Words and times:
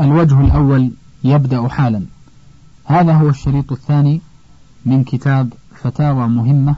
الوجه 0.00 0.40
الأول 0.40 0.92
يبدأ 1.24 1.68
حالا. 1.68 2.02
هذا 2.84 3.12
هو 3.12 3.28
الشريط 3.28 3.72
الثاني 3.72 4.20
من 4.86 5.04
كتاب 5.04 5.52
فتاوى 5.74 6.28
مهمة 6.28 6.76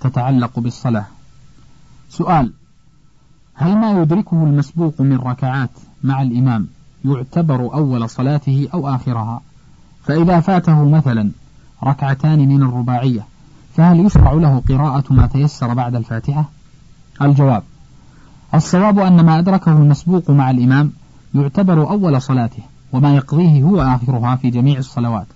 تتعلق 0.00 0.58
بالصلاة. 0.60 1.06
سؤال 2.10 2.52
هل 3.54 3.76
ما 3.76 4.02
يدركه 4.02 4.44
المسبوق 4.44 5.00
من 5.00 5.16
ركعات 5.16 5.70
مع 6.04 6.22
الإمام 6.22 6.66
يعتبر 7.04 7.74
أول 7.74 8.10
صلاته 8.10 8.68
أو 8.74 8.88
آخرها؟ 8.88 9.40
فإذا 10.04 10.40
فاته 10.40 10.88
مثلا 10.88 11.30
ركعتان 11.84 12.48
من 12.48 12.62
الرباعية 12.62 13.26
فهل 13.76 14.06
يشرع 14.06 14.32
له 14.32 14.62
قراءة 14.68 15.12
ما 15.12 15.26
تيسر 15.26 15.74
بعد 15.74 15.94
الفاتحة؟ 15.94 16.44
الجواب 17.22 17.62
الصواب 18.54 18.98
أن 18.98 19.24
ما 19.24 19.38
أدركه 19.38 19.72
المسبوق 19.72 20.30
مع 20.30 20.50
الإمام 20.50 20.92
يعتبر 21.34 21.90
أول 21.90 22.22
صلاته 22.22 22.62
وما 22.92 23.14
يقضيه 23.14 23.62
هو 23.62 23.82
آخرها 23.82 24.36
في 24.36 24.50
جميع 24.50 24.78
الصلوات. 24.78 25.26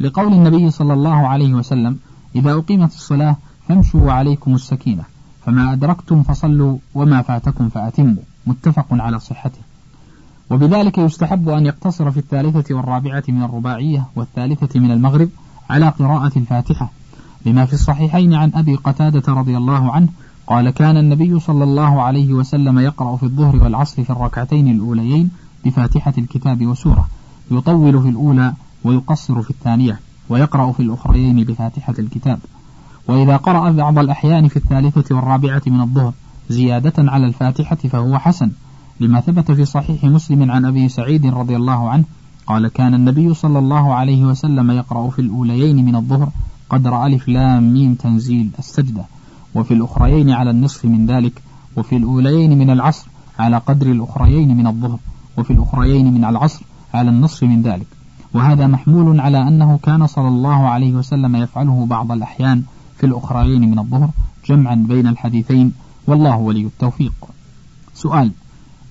لقول 0.00 0.32
النبي 0.32 0.70
صلى 0.70 0.92
الله 0.92 1.28
عليه 1.28 1.54
وسلم 1.54 1.98
إذا 2.36 2.52
أقيمت 2.52 2.92
الصلاة 2.94 3.36
فامشوا 3.68 4.00
وعليكم 4.00 4.54
السكينة 4.54 5.02
فما 5.46 5.72
أدركتم 5.72 6.22
فصلوا 6.22 6.78
وما 6.94 7.22
فاتكم 7.22 7.68
فأتموا. 7.68 8.22
متفق 8.46 8.86
على 8.90 9.18
صحته. 9.18 9.60
وبذلك 10.50 10.98
يستحب 10.98 11.48
أن 11.48 11.66
يقتصر 11.66 12.10
في 12.10 12.18
الثالثة 12.18 12.74
والرابعة 12.74 13.24
من 13.28 13.42
الرباعية 13.42 14.04
والثالثة 14.16 14.80
من 14.80 14.90
المغرب 14.90 15.28
على 15.70 15.88
قراءة 15.88 16.32
الفاتحة 16.38 16.90
لما 17.46 17.64
في 17.64 17.72
الصحيحين 17.72 18.34
عن 18.34 18.52
أبي 18.54 18.74
قتادة 18.74 19.32
رضي 19.32 19.56
الله 19.56 19.92
عنه 19.92 20.08
قال 20.48 20.70
كان 20.70 20.96
النبي 20.96 21.40
صلى 21.40 21.64
الله 21.64 22.02
عليه 22.02 22.32
وسلم 22.32 22.78
يقرأ 22.78 23.16
في 23.16 23.22
الظهر 23.22 23.56
والعصر 23.56 24.04
في 24.04 24.10
الركعتين 24.10 24.68
الأوليين 24.68 25.30
بفاتحة 25.64 26.12
الكتاب 26.18 26.66
وسورة 26.66 27.08
يطول 27.50 28.02
في 28.02 28.08
الأولى 28.08 28.52
ويقصر 28.84 29.42
في 29.42 29.50
الثانية 29.50 30.00
ويقرأ 30.28 30.72
في 30.72 30.80
الأخريين 30.80 31.44
بفاتحة 31.44 31.94
الكتاب. 31.98 32.38
وإذا 33.08 33.36
قرأ 33.36 33.70
بعض 33.70 33.98
الأحيان 33.98 34.48
في 34.48 34.56
الثالثة 34.56 35.16
والرابعة 35.16 35.62
من 35.66 35.80
الظهر 35.80 36.12
زيادة 36.48 36.92
على 36.98 37.26
الفاتحة 37.26 37.76
فهو 37.76 38.18
حسن 38.18 38.50
لما 39.00 39.20
ثبت 39.20 39.52
في 39.52 39.64
صحيح 39.64 40.04
مسلم 40.04 40.50
عن 40.50 40.64
أبي 40.64 40.88
سعيد 40.88 41.26
رضي 41.26 41.56
الله 41.56 41.90
عنه 41.90 42.04
قال 42.46 42.68
كان 42.68 42.94
النبي 42.94 43.34
صلى 43.34 43.58
الله 43.58 43.94
عليه 43.94 44.24
وسلم 44.24 44.70
يقرأ 44.70 45.10
في 45.10 45.18
الأوليين 45.18 45.84
من 45.84 45.96
الظهر 45.96 46.30
قدر 46.70 47.06
ألف 47.06 47.28
لام 47.28 47.72
ميم 47.72 47.94
تنزيل 47.94 48.50
السجدة. 48.58 49.04
وفي 49.54 49.74
الأخريين 49.74 50.30
على 50.30 50.50
النصف 50.50 50.84
من 50.84 51.06
ذلك 51.06 51.42
وفي 51.76 51.96
الأوليين 51.96 52.58
من 52.58 52.70
العصر 52.70 53.06
على 53.38 53.56
قدر 53.58 53.86
الأخريين 53.86 54.56
من 54.56 54.66
الظهر 54.66 54.98
وفي 55.36 55.52
الأخريين 55.52 56.14
من 56.14 56.24
العصر 56.24 56.64
على 56.94 57.10
النصف 57.10 57.42
من 57.42 57.62
ذلك. 57.62 57.86
وهذا 58.34 58.66
محمول 58.66 59.20
على 59.20 59.48
أنه 59.48 59.78
كان 59.82 60.06
صلى 60.06 60.28
الله 60.28 60.68
عليه 60.68 60.92
وسلم 60.92 61.36
يفعله 61.36 61.86
بعض 61.86 62.12
الأحيان 62.12 62.62
في 62.96 63.06
الأخريين 63.06 63.70
من 63.70 63.78
الظهر 63.78 64.10
جمعا 64.48 64.74
بين 64.74 65.06
الحديثين 65.06 65.72
والله 66.06 66.36
ولي 66.36 66.64
التوفيق. 66.64 67.12
سؤال 67.94 68.32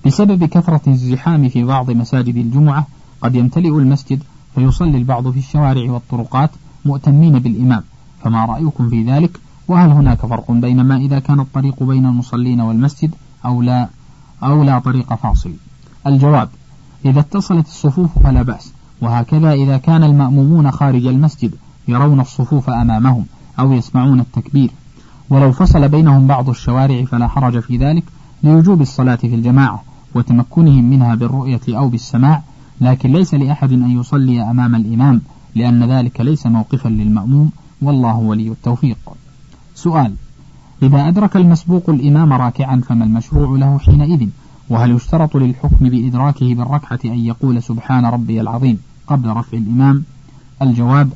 بسبب 0.06 0.44
كثرة 0.44 0.80
الزحام 0.86 1.48
في 1.48 1.64
بعض 1.64 1.90
مساجد 1.90 2.36
الجمعة 2.36 2.86
قد 3.20 3.34
يمتلئ 3.34 3.68
المسجد 3.68 4.22
فيصلي 4.54 4.96
البعض 4.98 5.30
في 5.30 5.38
الشوارع 5.38 5.90
والطرقات 5.90 6.50
مؤتمين 6.84 7.38
بالإمام 7.38 7.82
فما 8.22 8.44
رأيكم 8.44 8.88
في 8.88 9.04
ذلك؟ 9.04 9.40
وهل 9.68 9.90
هناك 9.90 10.26
فرق 10.26 10.50
بين 10.52 10.84
ما 10.84 10.96
إذا 10.96 11.18
كان 11.18 11.40
الطريق 11.40 11.82
بين 11.82 12.06
المصلين 12.06 12.60
والمسجد 12.60 13.14
أو 13.44 13.62
لا 13.62 13.88
أو 14.42 14.62
لا 14.62 14.78
طريق 14.78 15.14
فاصل؟ 15.14 15.52
الجواب 16.06 16.48
إذا 17.04 17.20
اتصلت 17.20 17.66
الصفوف 17.66 18.18
فلا 18.18 18.42
بأس 18.42 18.72
وهكذا 19.00 19.52
إذا 19.52 19.76
كان 19.76 20.04
المأمومون 20.04 20.70
خارج 20.70 21.06
المسجد 21.06 21.54
يرون 21.88 22.20
الصفوف 22.20 22.70
أمامهم 22.70 23.26
أو 23.58 23.72
يسمعون 23.72 24.20
التكبير. 24.20 24.70
ولو 25.30 25.52
فصل 25.52 25.88
بينهم 25.88 26.26
بعض 26.26 26.48
الشوارع 26.48 27.04
فلا 27.04 27.28
حرج 27.28 27.58
في 27.58 27.76
ذلك 27.76 28.04
لوجوب 28.42 28.80
الصلاة 28.80 29.16
في 29.16 29.34
الجماعة 29.34 29.82
وتمكنهم 30.14 30.90
منها 30.90 31.14
بالرؤية 31.14 31.60
أو 31.68 31.88
بالسماع 31.88 32.42
لكن 32.80 33.12
ليس 33.12 33.34
لأحد 33.34 33.72
أن 33.72 34.00
يصلي 34.00 34.42
أمام 34.42 34.74
الإمام 34.74 35.20
لأن 35.54 35.90
ذلك 35.90 36.20
ليس 36.20 36.46
موقفا 36.46 36.88
للمأموم 36.88 37.50
والله 37.82 38.16
ولي 38.16 38.48
التوفيق. 38.48 38.98
سؤال. 39.78 40.14
إذا 40.82 41.08
أدرك 41.08 41.36
المسبوق 41.36 41.90
الإمام 41.90 42.32
راكعا 42.32 42.80
فما 42.88 43.04
المشروع 43.04 43.58
له 43.58 43.78
حينئذ؟ 43.78 44.28
وهل 44.70 44.90
يشترط 44.90 45.36
للحكم 45.36 45.88
بإدراكه 45.88 46.54
بالركعة 46.54 46.98
أن 47.04 47.18
يقول 47.18 47.62
سبحان 47.62 48.04
ربي 48.06 48.40
العظيم 48.40 48.78
قبل 49.06 49.28
رفع 49.28 49.58
الإمام؟ 49.58 50.04
الجواب 50.62 51.10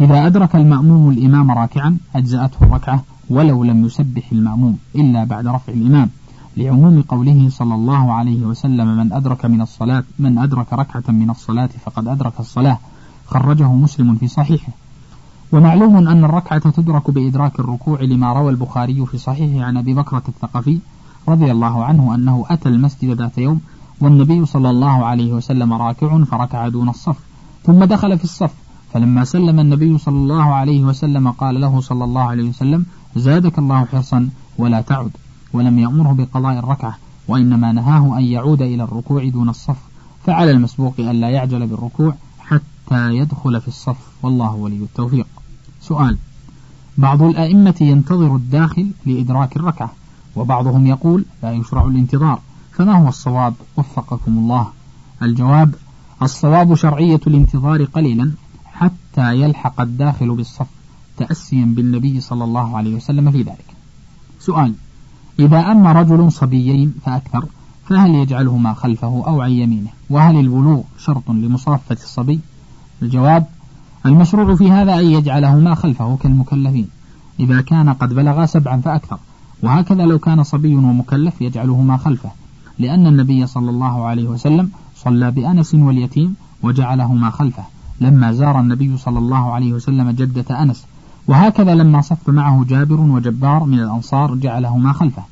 إذا 0.00 0.26
أدرك 0.26 0.56
المأموم 0.56 1.10
الإمام 1.10 1.50
راكعا 1.50 1.96
أجزأته 2.16 2.56
الركعة 2.62 3.04
ولو 3.30 3.64
لم 3.64 3.84
يسبح 3.84 4.32
المأموم 4.32 4.78
إلا 4.94 5.24
بعد 5.24 5.46
رفع 5.46 5.72
الإمام. 5.72 6.08
لعموم 6.56 7.02
قوله 7.02 7.48
صلى 7.50 7.74
الله 7.74 8.12
عليه 8.12 8.42
وسلم 8.44 8.96
من 8.96 9.12
أدرك 9.12 9.44
من 9.44 9.60
الصلاة 9.60 10.04
من 10.18 10.38
أدرك 10.38 10.72
ركعة 10.72 11.12
من 11.12 11.30
الصلاة 11.30 11.70
فقد 11.84 12.08
أدرك 12.08 12.40
الصلاة 12.40 12.78
خرجه 13.26 13.72
مسلم 13.72 14.14
في 14.14 14.28
صحيحه. 14.28 14.72
ومعلوم 15.52 15.96
أن 15.96 16.24
الركعة 16.24 16.70
تدرك 16.70 17.10
بإدراك 17.10 17.60
الركوع 17.60 18.00
لما 18.02 18.32
روى 18.32 18.50
البخاري 18.50 19.06
في 19.06 19.18
صحيحه 19.18 19.64
عن 19.64 19.76
أبي 19.76 19.94
بكرة 19.94 20.22
الثقفي 20.28 20.78
رضي 21.28 21.52
الله 21.52 21.84
عنه 21.84 22.14
أنه 22.14 22.44
أتى 22.50 22.68
المسجد 22.68 23.10
ذات 23.10 23.38
يوم 23.38 23.60
والنبي 24.00 24.46
صلى 24.46 24.70
الله 24.70 25.04
عليه 25.04 25.32
وسلم 25.32 25.72
راكع 25.72 26.24
فركع 26.24 26.68
دون 26.68 26.88
الصف 26.88 27.16
ثم 27.64 27.84
دخل 27.84 28.18
في 28.18 28.24
الصف 28.24 28.54
فلما 28.92 29.24
سلم 29.24 29.60
النبي 29.60 29.98
صلى 29.98 30.16
الله 30.16 30.54
عليه 30.54 30.84
وسلم 30.84 31.30
قال 31.30 31.60
له 31.60 31.80
صلى 31.80 32.04
الله 32.04 32.22
عليه 32.22 32.48
وسلم 32.48 32.86
زادك 33.16 33.58
الله 33.58 33.84
حرصا 33.84 34.28
ولا 34.58 34.80
تعد 34.80 35.10
ولم 35.52 35.78
يأمره 35.78 36.12
بقضاء 36.12 36.58
الركعة 36.58 36.98
وإنما 37.28 37.72
نهاه 37.72 38.18
أن 38.18 38.22
يعود 38.22 38.62
إلى 38.62 38.82
الركوع 38.82 39.28
دون 39.28 39.48
الصف 39.48 39.76
فعلى 40.24 40.50
المسبوق 40.50 40.94
أن 40.98 41.20
لا 41.20 41.30
يعجل 41.30 41.66
بالركوع 41.66 42.14
حتى 42.38 43.16
يدخل 43.16 43.60
في 43.60 43.68
الصف 43.68 43.96
والله 44.22 44.54
ولي 44.54 44.76
التوفيق. 44.76 45.26
سؤال. 45.90 46.16
بعض 46.98 47.22
الأئمة 47.22 47.74
ينتظر 47.80 48.36
الداخل 48.36 48.90
لإدراك 49.06 49.56
الركعة 49.56 49.92
وبعضهم 50.36 50.86
يقول 50.86 51.24
لا 51.42 51.52
يشرع 51.52 51.84
الانتظار 51.84 52.40
فما 52.72 52.98
هو 52.98 53.08
الصواب؟ 53.08 53.54
وفقكم 53.76 54.38
الله. 54.38 54.66
الجواب 55.22 55.74
الصواب 56.22 56.74
شرعية 56.74 57.20
الانتظار 57.26 57.84
قليلا 57.84 58.32
حتى 58.64 59.40
يلحق 59.40 59.80
الداخل 59.80 60.30
بالصف 60.34 60.66
تأسيا 61.16 61.64
بالنبي 61.64 62.20
صلى 62.20 62.44
الله 62.44 62.76
عليه 62.76 62.94
وسلم 62.94 63.30
في 63.30 63.42
ذلك. 63.42 63.74
سؤال 64.40 64.74
إذا 65.38 65.60
أما 65.60 65.92
رجل 65.92 66.32
صبيين 66.32 66.94
فأكثر 67.04 67.44
فهل 67.86 68.14
يجعلهما 68.14 68.74
خلفه 68.74 69.24
أو 69.26 69.40
عن 69.40 69.50
يمينه؟ 69.50 69.90
وهل 70.10 70.36
البلوغ 70.36 70.82
شرط 70.98 71.30
لمصافة 71.30 71.96
الصبي؟ 72.02 72.40
الجواب 73.02 73.46
المشروع 74.06 74.54
في 74.54 74.70
هذا 74.70 74.94
أن 74.94 75.04
يجعلهما 75.04 75.74
خلفه 75.74 76.16
كالمكلفين. 76.16 76.88
إذا 77.40 77.60
كان 77.60 77.92
قد 77.92 78.14
بلغا 78.14 78.46
سبعا 78.46 78.80
فأكثر. 78.80 79.18
وهكذا 79.62 80.06
لو 80.06 80.18
كان 80.18 80.42
صبي 80.42 80.74
ومكلف 80.74 81.40
يجعلهما 81.40 81.96
خلفه. 81.96 82.30
لأن 82.78 83.06
النبي 83.06 83.46
صلى 83.46 83.70
الله 83.70 84.06
عليه 84.06 84.28
وسلم 84.28 84.70
صلى 84.96 85.30
بأنس 85.30 85.74
واليتيم 85.74 86.36
وجعلهما 86.62 87.30
خلفه. 87.30 87.64
لما 88.00 88.32
زار 88.32 88.60
النبي 88.60 88.96
صلى 88.96 89.18
الله 89.18 89.52
عليه 89.52 89.72
وسلم 89.72 90.10
جدة 90.10 90.62
أنس. 90.62 90.84
وهكذا 91.26 91.74
لما 91.74 92.00
صف 92.00 92.28
معه 92.28 92.64
جابر 92.68 93.00
وجبار 93.00 93.64
من 93.64 93.80
الأنصار 93.80 94.34
جعلهما 94.34 94.92
خلفه. 94.92 95.22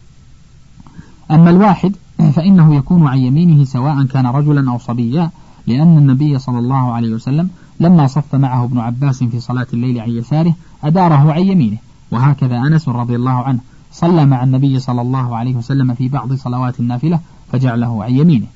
أما 1.30 1.50
الواحد 1.50 1.96
فإنه 2.18 2.74
يكون 2.74 3.06
عن 3.06 3.18
يمينه 3.18 3.64
سواء 3.64 4.04
كان 4.04 4.26
رجلا 4.26 4.70
أو 4.70 4.78
صبيا 4.78 5.30
لأن 5.68 5.98
النبي 5.98 6.38
صلى 6.38 6.58
الله 6.58 6.92
عليه 6.92 7.14
وسلم 7.14 7.50
لما 7.80 8.06
صف 8.06 8.34
معه 8.34 8.64
ابن 8.64 8.78
عباس 8.78 9.24
في 9.24 9.40
صلاة 9.40 9.66
الليل 9.72 10.00
عن 10.00 10.10
يساره 10.10 10.54
أداره 10.84 11.32
عن 11.32 11.42
يمينه 11.42 11.76
وهكذا 12.10 12.56
أنس 12.56 12.88
رضي 12.88 13.16
الله 13.16 13.30
عنه 13.30 13.58
صلى 13.92 14.26
مع 14.26 14.44
النبي 14.44 14.78
صلى 14.78 15.00
الله 15.00 15.36
عليه 15.36 15.54
وسلم 15.54 15.94
في 15.94 16.08
بعض 16.08 16.32
صلوات 16.32 16.80
النافلة 16.80 17.20
فجعله 17.52 18.04
عن 18.04 18.14
يمينه. 18.14 18.46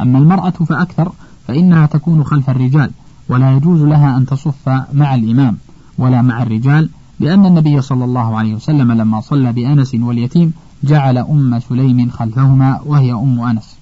أما 0.00 0.18
المرأة 0.18 0.50
فأكثر 0.50 1.12
فإنها 1.46 1.86
تكون 1.86 2.24
خلف 2.24 2.50
الرجال 2.50 2.90
ولا 3.28 3.52
يجوز 3.52 3.82
لها 3.82 4.16
أن 4.16 4.26
تصف 4.26 4.68
مع 4.92 5.14
الإمام 5.14 5.58
ولا 5.98 6.22
مع 6.22 6.42
الرجال 6.42 6.90
لأن 7.20 7.46
النبي 7.46 7.80
صلى 7.80 8.04
الله 8.04 8.38
عليه 8.38 8.54
وسلم 8.54 8.92
لما 8.92 9.20
صلى 9.20 9.52
بأنس 9.52 9.94
واليتيم 9.94 10.52
جعل 10.84 11.18
أم 11.18 11.60
سليم 11.68 12.10
خلفهما 12.10 12.80
وهي 12.84 13.12
أم 13.12 13.40
أنس. 13.40 13.76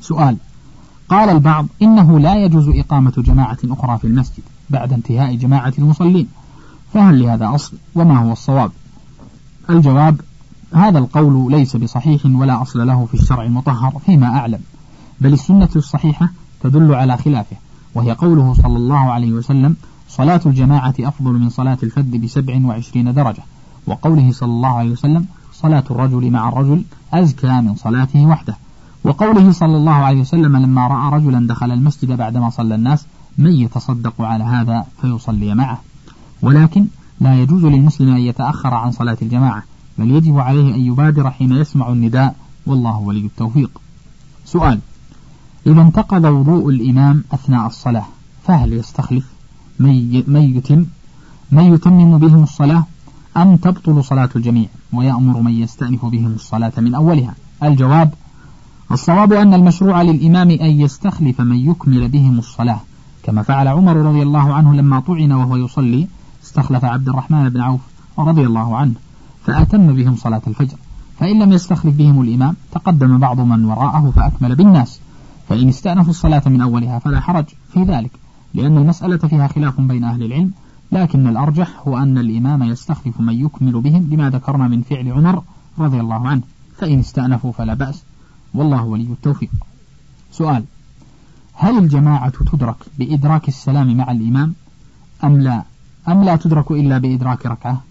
سؤال 0.00 0.36
قال 1.08 1.28
البعض 1.28 1.66
إنه 1.82 2.18
لا 2.18 2.34
يجوز 2.34 2.68
إقامة 2.68 3.12
جماعة 3.18 3.58
أخرى 3.64 3.98
في 3.98 4.06
المسجد 4.06 4.42
بعد 4.70 4.92
انتهاء 4.92 5.34
جماعة 5.34 5.72
المصلين 5.78 6.28
فهل 6.94 7.22
لهذا 7.22 7.54
أصل 7.54 7.76
وما 7.94 8.18
هو 8.18 8.32
الصواب؟ 8.32 8.70
الجواب 9.70 10.20
هذا 10.74 10.98
القول 10.98 11.52
ليس 11.52 11.76
بصحيح 11.76 12.26
ولا 12.26 12.62
أصل 12.62 12.86
له 12.86 13.06
في 13.06 13.14
الشرع 13.14 13.42
المطهر 13.42 13.98
فيما 14.06 14.26
أعلم 14.26 14.60
بل 15.20 15.32
السنة 15.32 15.68
الصحيحة 15.76 16.30
تدل 16.62 16.94
على 16.94 17.16
خلافه 17.16 17.56
وهي 17.94 18.12
قوله 18.12 18.54
صلى 18.54 18.76
الله 18.76 18.98
عليه 18.98 19.32
وسلم 19.32 19.76
صلاة 20.08 20.40
الجماعة 20.46 20.94
أفضل 21.00 21.32
من 21.32 21.48
صلاة 21.48 21.78
الفذ 21.82 22.18
بسبع 22.18 22.60
وعشرين 22.64 23.14
درجة 23.14 23.42
وقوله 23.86 24.32
صلى 24.32 24.48
الله 24.48 24.78
عليه 24.78 24.90
وسلم 24.90 25.26
صلاة 25.52 25.84
الرجل 25.90 26.30
مع 26.30 26.48
الرجل 26.48 26.82
أزكى 27.12 27.60
من 27.60 27.74
صلاته 27.74 28.26
وحده. 28.26 28.56
وقوله 29.06 29.52
صلى 29.52 29.76
الله 29.76 29.92
عليه 29.92 30.20
وسلم 30.20 30.56
لما 30.56 30.86
رأى 30.86 31.18
رجلا 31.18 31.46
دخل 31.46 31.72
المسجد 31.72 32.12
بعدما 32.12 32.50
صلى 32.50 32.74
الناس 32.74 33.06
من 33.38 33.52
يتصدق 33.52 34.22
على 34.22 34.44
هذا 34.44 34.86
فيصلي 35.00 35.54
معه. 35.54 35.80
ولكن 36.42 36.86
لا 37.20 37.40
يجوز 37.42 37.64
للمسلم 37.64 38.08
أن 38.08 38.20
يتأخر 38.20 38.74
عن 38.74 38.90
صلاة 38.90 39.16
الجماعة 39.22 39.62
بل 39.98 40.10
يجب 40.10 40.38
عليه 40.38 40.74
أن 40.74 40.80
يبادر 40.80 41.30
حين 41.30 41.52
يسمع 41.52 41.88
النداء 41.88 42.36
والله 42.66 42.98
ولي 42.98 43.26
التوفيق. 43.26 43.80
سؤال 44.44 44.80
إذا 45.66 45.82
انتقض 45.82 46.24
وضوء 46.24 46.68
الإمام 46.68 47.24
أثناء 47.32 47.66
الصلاة 47.66 48.04
فهل 48.44 48.72
يستخلف؟ 48.72 49.24
من 49.78 50.54
يتم؟ 50.56 50.86
من 51.52 51.74
يتمم 51.74 52.18
بهم 52.18 52.42
الصلاة؟ 52.42 52.84
أم 53.36 53.56
تبطل 53.56 54.04
صلاة 54.04 54.28
الجميع 54.36 54.68
ويأمر 54.92 55.40
من 55.40 55.52
يستأنف 55.52 56.04
بهم 56.04 56.32
الصلاة 56.34 56.72
من 56.78 56.94
أولها؟ 56.94 57.34
الجواب 57.62 58.14
الصواب 58.92 59.32
أن 59.32 59.54
المشروع 59.54 60.02
للإمام 60.02 60.50
أن 60.50 60.80
يستخلف 60.80 61.40
من 61.40 61.56
يكمل 61.56 62.08
بهم 62.08 62.38
الصلاة. 62.38 62.80
كما 63.22 63.42
فعل 63.42 63.68
عمر 63.68 63.96
رضي 63.96 64.22
الله 64.22 64.54
عنه 64.54 64.74
لما 64.74 65.00
طعن 65.00 65.32
وهو 65.32 65.56
يصلي 65.56 66.06
استخلف 66.44 66.84
عبد 66.84 67.08
الرحمن 67.08 67.48
بن 67.48 67.60
عوف 67.60 67.80
رضي 68.18 68.46
الله 68.46 68.76
عنه 68.76 68.92
فأتم 69.44 69.92
بهم 69.94 70.16
صلاة 70.16 70.42
الفجر. 70.46 70.76
فإن 71.18 71.42
لم 71.42 71.52
يستخلف 71.52 71.94
بهم 71.94 72.22
الإمام 72.22 72.56
تقدم 72.72 73.18
بعض 73.18 73.40
من 73.40 73.64
وراءه 73.64 74.12
فأكمل 74.16 74.54
بالناس. 74.54 75.00
فإن 75.48 75.68
استأنفوا 75.68 76.10
الصلاة 76.10 76.42
من 76.46 76.60
أولها 76.60 76.98
فلا 76.98 77.20
حرج 77.20 77.44
في 77.72 77.82
ذلك 77.82 78.10
لأن 78.54 78.76
المسألة 78.76 79.16
فيها 79.16 79.48
خلاف 79.48 79.80
بين 79.80 80.04
أهل 80.04 80.22
العلم. 80.22 80.50
لكن 80.92 81.26
الأرجح 81.26 81.68
هو 81.88 81.98
أن 81.98 82.18
الإمام 82.18 82.62
يستخلف 82.62 83.20
من 83.20 83.34
يكمل 83.34 83.80
بهم 83.80 84.08
لما 84.10 84.30
ذكرنا 84.30 84.68
من 84.68 84.82
فعل 84.82 85.12
عمر 85.12 85.42
رضي 85.78 86.00
الله 86.00 86.28
عنه. 86.28 86.42
فإن 86.76 86.98
استأنفوا 86.98 87.52
فلا 87.52 87.74
بأس. 87.74 88.02
والله 88.54 88.84
ولي 88.84 89.02
التوفيق. 89.04 89.50
سؤال 90.30 90.64
هل 91.54 91.78
الجماعة 91.78 92.32
تدرك 92.52 92.76
بإدراك 92.98 93.48
السلام 93.48 93.96
مع 93.96 94.10
الإمام؟ 94.10 94.54
أم 95.24 95.40
لا؟ 95.40 95.62
أم 96.08 96.24
لا 96.24 96.36
تدرك 96.36 96.70
إلا 96.70 96.98
بإدراك 96.98 97.46
ركعة؟ 97.46 97.82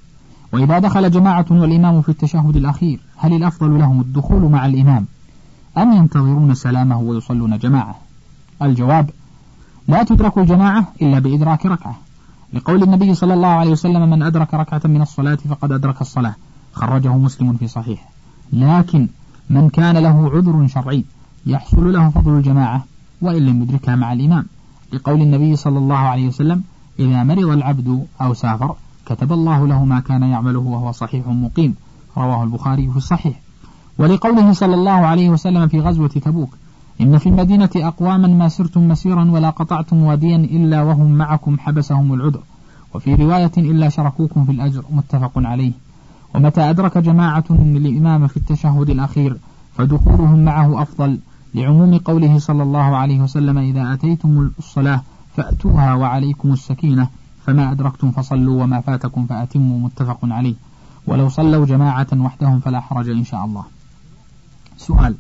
وإذا 0.53 0.79
دخل 0.79 1.11
جماعة 1.11 1.45
والإمام 1.51 2.01
في 2.01 2.09
التشهد 2.09 2.55
الأخير 2.55 2.99
هل 3.17 3.33
الأفضل 3.33 3.79
لهم 3.79 4.01
الدخول 4.01 4.51
مع 4.51 4.65
الإمام؟ 4.65 5.05
أم 5.77 5.93
ينتظرون 5.93 6.53
سلامه 6.55 6.99
ويصلون 6.99 7.57
جماعة؟ 7.57 7.95
الجواب 8.61 9.09
لا 9.87 10.03
تدرك 10.03 10.37
الجماعة 10.37 10.87
إلا 11.01 11.19
بإدراك 11.19 11.65
ركعة. 11.65 11.95
لقول 12.53 12.83
النبي 12.83 13.13
صلى 13.13 13.33
الله 13.33 13.47
عليه 13.47 13.71
وسلم 13.71 14.09
من 14.09 14.23
أدرك 14.23 14.53
ركعة 14.53 14.81
من 14.85 15.01
الصلاة 15.01 15.35
فقد 15.35 15.71
أدرك 15.71 16.01
الصلاة. 16.01 16.35
خرجه 16.73 17.17
مسلم 17.17 17.53
في 17.53 17.67
صحيح 17.67 18.09
لكن 18.53 19.07
من 19.49 19.69
كان 19.69 19.97
له 19.97 20.31
عذر 20.33 20.67
شرعي 20.67 21.05
يحصل 21.45 21.93
له 21.93 22.09
فضل 22.09 22.31
الجماعة 22.31 22.85
وإن 23.21 23.45
لم 23.45 23.61
يدركها 23.61 23.95
مع 23.95 24.13
الإمام. 24.13 24.45
لقول 24.93 25.21
النبي 25.21 25.55
صلى 25.55 25.77
الله 25.77 25.97
عليه 25.97 26.27
وسلم 26.27 26.63
إذا 26.99 27.23
مرض 27.23 27.49
العبد 27.49 28.05
أو 28.21 28.33
سافر 28.33 28.75
كتب 29.05 29.33
الله 29.33 29.67
له 29.67 29.85
ما 29.85 29.99
كان 29.99 30.23
يعمله 30.23 30.59
وهو 30.59 30.91
صحيح 30.91 31.27
مقيم. 31.27 31.75
رواه 32.17 32.43
البخاري 32.43 32.89
في 32.89 32.97
الصحيح. 32.97 33.39
ولقوله 33.97 34.53
صلى 34.53 34.75
الله 34.75 34.91
عليه 34.91 35.29
وسلم 35.29 35.67
في 35.67 35.79
غزوة 35.79 36.07
تبوك 36.07 36.49
إن 37.01 37.17
في 37.17 37.29
المدينة 37.29 37.69
أقواما 37.75 38.27
ما 38.27 38.49
سرتم 38.49 38.87
مسيرا 38.87 39.31
ولا 39.31 39.49
قطعتم 39.49 40.03
واديا 40.03 40.35
إلا 40.35 40.81
وهم 40.81 41.11
معكم 41.11 41.59
حبسهم 41.59 42.13
العذر. 42.13 42.41
وفي 42.93 43.15
رواية 43.15 43.51
إلا 43.57 43.89
شركوكم 43.89 44.45
في 44.45 44.51
الأجر 44.51 44.83
متفق 44.91 45.31
عليه. 45.35 45.71
ومتى 46.35 46.61
أدرك 46.61 46.97
جماعة 46.97 47.43
الإمام 47.49 48.27
في 48.27 48.37
التشهد 48.37 48.89
الأخير 48.89 49.37
فدخولهم 49.77 50.45
معه 50.45 50.81
أفضل 50.81 51.19
لعموم 51.55 51.97
قوله 51.97 52.39
صلى 52.39 52.63
الله 52.63 52.97
عليه 52.97 53.19
وسلم 53.19 53.57
إذا 53.57 53.93
أتيتم 53.93 54.51
الصلاة 54.59 55.01
فأتوها 55.37 55.93
وعليكم 55.93 56.53
السكينة 56.53 57.07
فما 57.45 57.71
أدركتم 57.71 58.11
فصلوا 58.11 58.63
وما 58.63 58.81
فاتكم 58.81 59.25
فأتموا 59.25 59.79
متفق 59.79 60.19
عليه. 60.23 60.55
ولو 61.07 61.29
صلوا 61.29 61.65
جماعة 61.65 62.07
وحدهم 62.13 62.59
فلا 62.59 62.79
حرج 62.79 63.09
إن 63.09 63.23
شاء 63.23 63.45
الله. 63.45 63.63
سؤال 64.77 65.15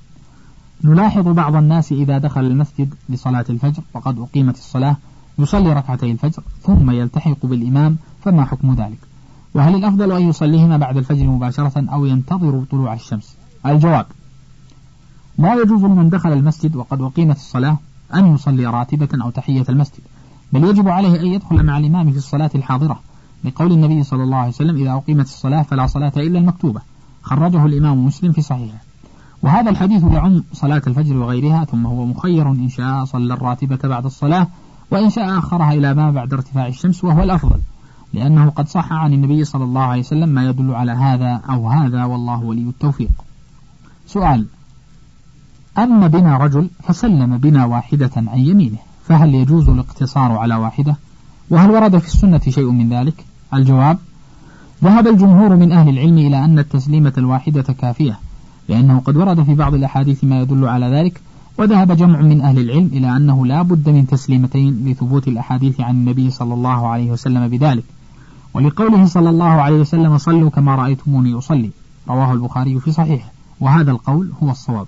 نلاحظ 0.83 1.27
بعض 1.27 1.55
الناس 1.55 1.91
إذا 1.91 2.17
دخل 2.17 2.45
المسجد 2.45 2.93
لصلاة 3.09 3.45
الفجر 3.49 3.83
وقد 3.93 4.19
أقيمت 4.19 4.55
الصلاة 4.55 4.97
يصلي 5.39 5.73
ركعتي 5.73 6.11
الفجر 6.11 6.43
ثم 6.61 6.91
يلتحق 6.91 7.45
بالإمام 7.45 7.97
فما 8.23 8.45
حكم 8.45 8.73
ذلك؟ 8.73 9.14
وهل 9.55 9.75
الأفضل 9.75 10.11
أن 10.11 10.29
يصليهما 10.29 10.77
بعد 10.77 10.97
الفجر 10.97 11.27
مباشرة 11.27 11.85
أو 11.93 12.05
ينتظر 12.05 12.63
طلوع 12.71 12.93
الشمس؟ 12.93 13.35
الجواب 13.65 14.05
لا 15.37 15.53
يجوز 15.53 15.83
لمن 15.83 16.09
دخل 16.09 16.33
المسجد 16.33 16.75
وقد 16.75 17.01
أقيمت 17.01 17.35
الصلاة 17.35 17.77
أن 18.13 18.33
يصلي 18.33 18.65
راتبة 18.65 19.09
أو 19.23 19.29
تحية 19.29 19.65
المسجد 19.69 19.99
بل 20.53 20.63
يجب 20.63 20.87
عليه 20.87 21.21
أن 21.21 21.25
يدخل 21.25 21.63
مع 21.63 21.77
الإمام 21.77 22.11
في 22.11 22.17
الصلاة 22.17 22.49
الحاضرة 22.55 22.99
لقول 23.43 23.71
النبي 23.71 24.03
صلى 24.03 24.23
الله 24.23 24.37
عليه 24.37 24.49
وسلم 24.49 24.75
إذا 24.75 24.93
أقيمت 24.93 25.25
الصلاة 25.25 25.61
فلا 25.61 25.87
صلاة 25.87 26.13
إلا 26.17 26.39
المكتوبة 26.39 26.81
خرجه 27.21 27.65
الإمام 27.65 28.05
مسلم 28.05 28.31
في 28.31 28.41
صحيحه. 28.41 28.77
وهذا 29.43 29.69
الحديث 29.69 30.03
يعم 30.03 30.43
صلاة 30.53 30.81
الفجر 30.87 31.17
وغيرها 31.17 31.65
ثم 31.65 31.85
هو 31.85 32.05
مخير 32.05 32.51
إن 32.51 32.69
شاء 32.69 33.05
صلى 33.05 33.33
الراتبة 33.33 33.79
بعد 33.83 34.05
الصلاة 34.05 34.47
وإن 34.91 35.09
شاء 35.09 35.37
أخرها 35.37 35.73
إلى 35.73 35.93
ما 35.93 36.11
بعد 36.11 36.33
ارتفاع 36.33 36.67
الشمس 36.67 37.03
وهو 37.03 37.23
الأفضل. 37.23 37.59
لأنه 38.13 38.49
قد 38.49 38.67
صح 38.67 38.93
عن 38.93 39.13
النبي 39.13 39.43
صلى 39.43 39.63
الله 39.63 39.81
عليه 39.81 40.01
وسلم 40.01 40.29
ما 40.29 40.49
يدل 40.49 40.75
على 40.75 40.91
هذا 40.91 41.41
أو 41.49 41.69
هذا 41.69 42.05
والله 42.05 42.43
ولي 42.43 42.61
التوفيق. 42.61 43.11
سؤال 44.07 44.45
أما 45.77 46.07
بنا 46.07 46.37
رجل 46.37 46.69
فسلم 46.83 47.37
بنا 47.37 47.65
واحدة 47.65 48.11
عن 48.17 48.39
يمينه 48.39 48.77
فهل 49.07 49.35
يجوز 49.35 49.69
الاقتصار 49.69 50.31
على 50.31 50.55
واحدة؟ 50.55 50.95
وهل 51.49 51.71
ورد 51.71 51.97
في 51.97 52.07
السنة 52.07 52.41
شيء 52.49 52.71
من 52.71 52.89
ذلك؟ 52.89 53.25
الجواب 53.53 53.97
ذهب 54.83 55.07
الجمهور 55.07 55.55
من 55.55 55.71
أهل 55.71 55.89
العلم 55.89 56.17
إلى 56.17 56.45
أن 56.45 56.59
التسليمة 56.59 57.13
الواحدة 57.17 57.61
كافية 57.61 58.19
لأنه 58.69 58.99
قد 58.99 59.17
ورد 59.17 59.43
في 59.43 59.53
بعض 59.53 59.73
الأحاديث 59.73 60.23
ما 60.23 60.41
يدل 60.41 60.67
على 60.67 60.85
ذلك 60.85 61.21
وذهب 61.57 61.91
جمع 61.91 62.21
من 62.21 62.41
أهل 62.41 62.59
العلم 62.59 62.89
إلى 62.93 63.17
أنه 63.17 63.45
لا 63.45 63.61
بد 63.61 63.89
من 63.89 64.07
تسليمتين 64.07 64.85
لثبوت 64.85 65.27
الأحاديث 65.27 65.81
عن 65.81 65.95
النبي 65.95 66.29
صلى 66.29 66.53
الله 66.53 66.87
عليه 66.87 67.11
وسلم 67.11 67.47
بذلك. 67.47 67.83
ولقوله 68.55 69.05
صلى 69.05 69.29
الله 69.29 69.45
عليه 69.45 69.75
وسلم 69.75 70.17
صلوا 70.17 70.49
كما 70.49 70.75
رأيتموني 70.75 71.33
أصلي. 71.33 71.69
رواه 72.09 72.33
البخاري 72.33 72.79
في 72.79 72.91
صحيحه 72.91 73.31
وهذا 73.59 73.91
القول 73.91 74.31
هو 74.43 74.51
الصواب. 74.51 74.87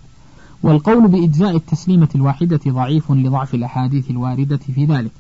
والقول 0.63 1.07
بإجزاء 1.07 1.55
التسليمة 1.55 2.09
الواحدة 2.15 2.59
ضعيف 2.67 3.11
لضعف 3.11 3.55
الأحاديث 3.55 4.09
الواردة 4.09 4.57
في 4.57 4.85
ذلك 4.85 5.11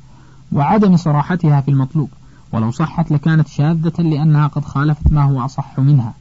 وعدم 0.51 0.97
صراحتها 0.97 1.61
في 1.61 1.71
المطلوب. 1.71 2.09
ولو 2.51 2.71
صحت 2.71 3.11
لكانت 3.11 3.47
شاذة 3.47 4.01
لأنها 4.01 4.47
قد 4.47 4.65
خالفت 4.65 5.11
ما 5.11 5.23
هو 5.23 5.45
أصح 5.45 5.79
منها 5.79 6.13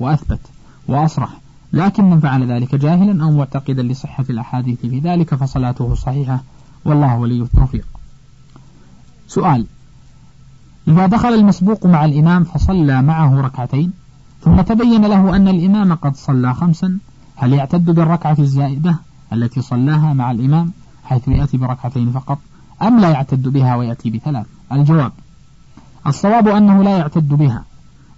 وأثبت 0.00 0.40
وأصرح. 0.88 1.40
لكن 1.72 2.10
من 2.10 2.20
فعل 2.20 2.52
ذلك 2.52 2.74
جاهلا 2.74 3.24
أو 3.24 3.30
معتقدا 3.30 3.82
لصحة 3.82 4.24
الأحاديث 4.30 4.80
في 4.80 4.98
ذلك 4.98 5.34
فصلاته 5.34 5.94
صحيحة. 5.94 6.42
والله 6.84 7.18
ولي 7.18 7.42
التوفيق. 7.42 7.86
سؤال 9.28 9.66
إذا 10.88 11.06
دخل 11.06 11.28
المسبوق 11.28 11.86
مع 11.86 12.04
الإمام 12.04 12.44
فصلى 12.44 13.02
معه 13.02 13.40
ركعتين 13.40 13.92
ثم 14.40 14.60
تبين 14.60 15.06
له 15.06 15.36
أن 15.36 15.48
الإمام 15.48 15.94
قد 15.94 16.16
صلى 16.16 16.54
خمسا 16.54 16.98
هل 17.36 17.52
يعتد 17.52 17.84
بالركعة 17.90 18.36
الزائدة 18.38 18.98
التي 19.32 19.62
صلاها 19.62 20.12
مع 20.12 20.30
الإمام 20.30 20.72
حيث 21.04 21.28
يأتي 21.28 21.56
بركعتين 21.56 22.10
فقط 22.10 22.38
أم 22.82 23.00
لا 23.00 23.10
يعتد 23.10 23.48
بها 23.48 23.76
ويأتي 23.76 24.10
بثلاث؟ 24.10 24.46
الجواب 24.72 25.12
الصواب 26.06 26.48
أنه 26.48 26.82
لا 26.82 26.98
يعتد 26.98 27.28
بها 27.28 27.64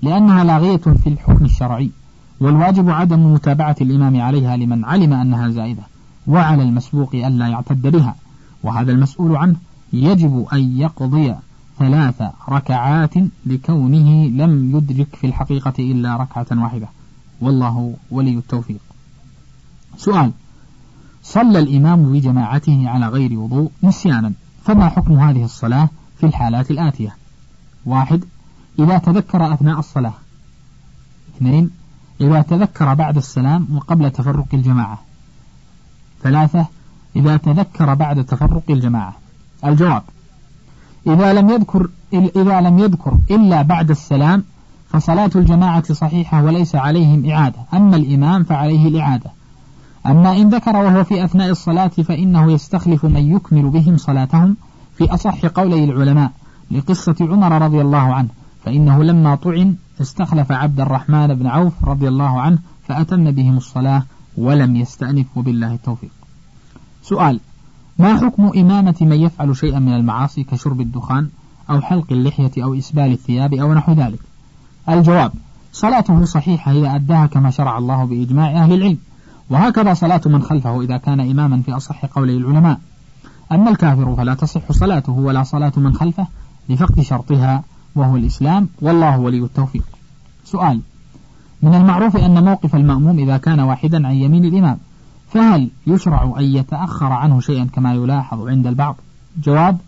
لأنها 0.03 0.45
لاغية 0.45 0.77
في 0.77 1.07
الحكم 1.07 1.45
الشرعي 1.45 1.91
والواجب 2.41 2.91
عدم 2.91 3.33
متابعة 3.33 3.77
الإمام 3.81 4.21
عليها 4.21 4.57
لمن 4.57 4.85
علم 4.85 5.13
أنها 5.13 5.49
زائدة 5.49 5.83
وعلى 6.27 6.63
المسبوق 6.63 7.15
ألا 7.15 7.49
يعتد 7.49 7.83
بها 7.83 8.15
وهذا 8.63 8.93
المسؤول 8.93 9.37
عنه 9.37 9.57
يجب 9.93 10.47
أن 10.53 10.79
يقضي 10.79 11.35
ثلاث 11.79 12.23
ركعات 12.49 13.15
لكونه 13.47 14.27
لم 14.27 14.77
يدرك 14.77 15.17
في 15.17 15.27
الحقيقة 15.27 15.75
إلا 15.79 16.17
ركعة 16.17 16.47
واحدة. 16.53 16.89
والله 17.41 17.95
ولي 18.11 18.39
التوفيق. 18.39 18.81
سؤال. 19.97 20.33
صلى 21.23 21.59
الإمام 21.59 22.13
بجماعته 22.13 22.89
على 22.89 23.07
غير 23.07 23.39
وضوء 23.39 23.71
نسيانا. 23.83 24.33
فما 24.65 24.89
حكم 24.89 25.13
هذه 25.19 25.45
الصلاة 25.45 25.89
في 26.19 26.27
الحالات 26.27 26.71
الآتية؟ 26.71 27.17
واحد. 27.87 28.25
إذا 28.79 28.99
تذكر 28.99 29.55
أثناء 29.55 29.79
الصلاة. 29.79 30.15
اثنين. 31.37 31.71
إذا 32.21 32.43
تذكر 32.43 32.95
بعد 32.95 33.17
السلام 33.17 33.67
وقبل 33.77 34.11
تفرق 34.11 34.47
الجماعة. 34.55 34.99
ثلاثة. 36.23 36.67
إذا 37.17 37.37
تذكر 37.37 37.95
بعد 37.95 38.25
تفرق 38.25 38.65
الجماعة. 38.71 39.17
الجواب. 39.65 40.03
إذا 41.07 41.33
لم 41.33 41.51
يذكر 41.51 41.89
إذا 42.13 42.61
لم 42.61 42.79
يذكر 42.79 43.19
إلا 43.31 43.63
بعد 43.63 43.91
السلام 43.91 44.45
فصلاة 44.89 45.31
الجماعة 45.37 45.93
صحيحة 45.93 46.45
وليس 46.45 46.77
عليهم 46.77 47.31
إعادة. 47.31 47.59
أما 47.75 47.97
الإمام 47.97 48.45
فعليه 48.45 48.89
الإعادة. 48.89 49.31
أما 50.07 50.37
إن 50.37 50.49
ذكر 50.49 50.77
وهو 50.77 51.05
في 51.05 51.25
أثناء 51.25 51.51
الصلاة 51.51 51.89
فإنه 51.89 52.53
يستخلف 52.53 53.05
من 53.05 53.37
يكمل 53.37 53.71
بهم 53.71 53.97
صلاتهم 53.97 54.57
في 54.97 55.15
أصح 55.15 55.47
قولي 55.47 55.85
العلماء 55.85 56.31
لقصة 56.71 57.17
عمر 57.21 57.63
رضي 57.63 57.81
الله 57.81 58.15
عنه. 58.15 58.29
فإنه 58.65 59.05
لما 59.05 59.35
طعن 59.35 59.75
استخلف 60.01 60.53
عبد 60.53 60.81
الرحمن 60.81 61.35
بن 61.35 61.47
عوف 61.47 61.85
رضي 61.85 62.09
الله 62.09 62.41
عنه 62.41 62.59
فأتم 62.89 63.31
بهم 63.31 63.57
الصلاة 63.57 64.03
ولم 64.37 64.77
يستأنف 64.77 65.27
وبالله 65.37 65.75
التوفيق. 65.75 66.11
سؤال 67.03 67.41
ما 67.99 68.17
حكم 68.17 68.51
إمامة 68.57 68.95
من 69.01 69.21
يفعل 69.21 69.57
شيئا 69.57 69.79
من 69.79 69.93
المعاصي 69.93 70.45
كشرب 70.45 70.81
الدخان 70.81 71.29
أو 71.71 71.81
حلق 71.81 72.05
اللحية 72.11 72.51
أو 72.59 72.75
إسبال 72.75 73.13
الثياب 73.13 73.55
أو 73.55 73.75
نحو 73.75 73.93
ذلك؟ 73.93 74.19
الجواب 74.89 75.33
صلاته 75.73 76.25
صحيحة 76.25 76.73
إذا 76.73 76.95
أداها 76.95 77.27
كما 77.27 77.51
شرع 77.51 77.79
الله 77.79 78.05
بإجماع 78.05 78.51
أهل 78.51 78.73
العلم 78.73 78.99
وهكذا 79.51 79.95
صلاة 79.95 80.21
من 80.27 80.43
خلفه 80.43 80.83
إذا 80.83 80.97
كان 80.97 81.21
إماما 81.21 81.63
في 81.63 81.73
أصح 81.73 82.07
قولي 82.07 82.37
العلماء. 82.37 82.81
أما 83.53 83.71
الكافر 83.71 84.17
فلا 84.17 84.35
تصح 84.35 84.73
صلاته 84.73 85.13
ولا 85.13 85.43
صلاة 85.43 85.73
من 85.77 85.95
خلفه 85.95 86.27
لفقد 86.69 87.01
شرطها 87.01 87.63
وهو 87.95 88.17
الإسلام 88.17 88.69
والله 88.81 89.19
ولي 89.19 89.39
التوفيق. 89.39 89.85
سؤال 90.45 90.81
من 91.63 91.75
المعروف 91.75 92.17
أن 92.17 92.45
موقف 92.45 92.75
المأموم 92.75 93.19
إذا 93.19 93.37
كان 93.37 93.61
واحدا 93.61 94.07
عن 94.07 94.15
يمين 94.15 94.45
الإمام 94.45 94.79
فهل 95.29 95.71
يشرع 95.87 96.35
أن 96.39 96.45
يتأخر 96.45 97.13
عنه 97.13 97.41
شيئا 97.41 97.65
كما 97.73 97.95
يلاحظ 97.95 98.49
عند 98.49 98.67
البعض؟ 98.67 98.97
جواب 99.43 99.79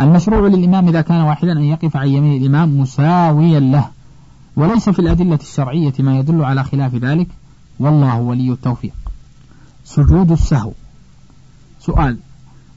المشروع 0.00 0.48
للإمام 0.48 0.88
إذا 0.88 1.00
كان 1.00 1.20
واحدا 1.20 1.52
أن 1.52 1.62
يقف 1.64 1.96
عن 1.96 2.08
يمين 2.08 2.42
الإمام 2.42 2.80
مساويا 2.80 3.60
له 3.60 3.88
وليس 4.56 4.88
في 4.88 4.98
الأدلة 4.98 5.38
الشرعية 5.42 5.92
ما 5.98 6.18
يدل 6.18 6.44
على 6.44 6.64
خلاف 6.64 6.94
ذلك 6.94 7.28
والله 7.78 8.20
ولي 8.20 8.52
التوفيق. 8.52 8.94
سجود 9.84 10.32
السهو. 10.32 10.72
سؤال 11.80 12.18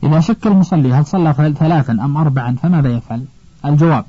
إذا 0.03 0.19
شك 0.19 0.47
المصلي 0.47 0.93
هل 0.93 1.05
صلى 1.05 1.53
ثلاثا 1.59 1.93
أم 1.93 2.17
أربعا 2.17 2.55
فماذا 2.61 2.89
يفعل؟ 2.89 3.25
الجواب 3.65 4.05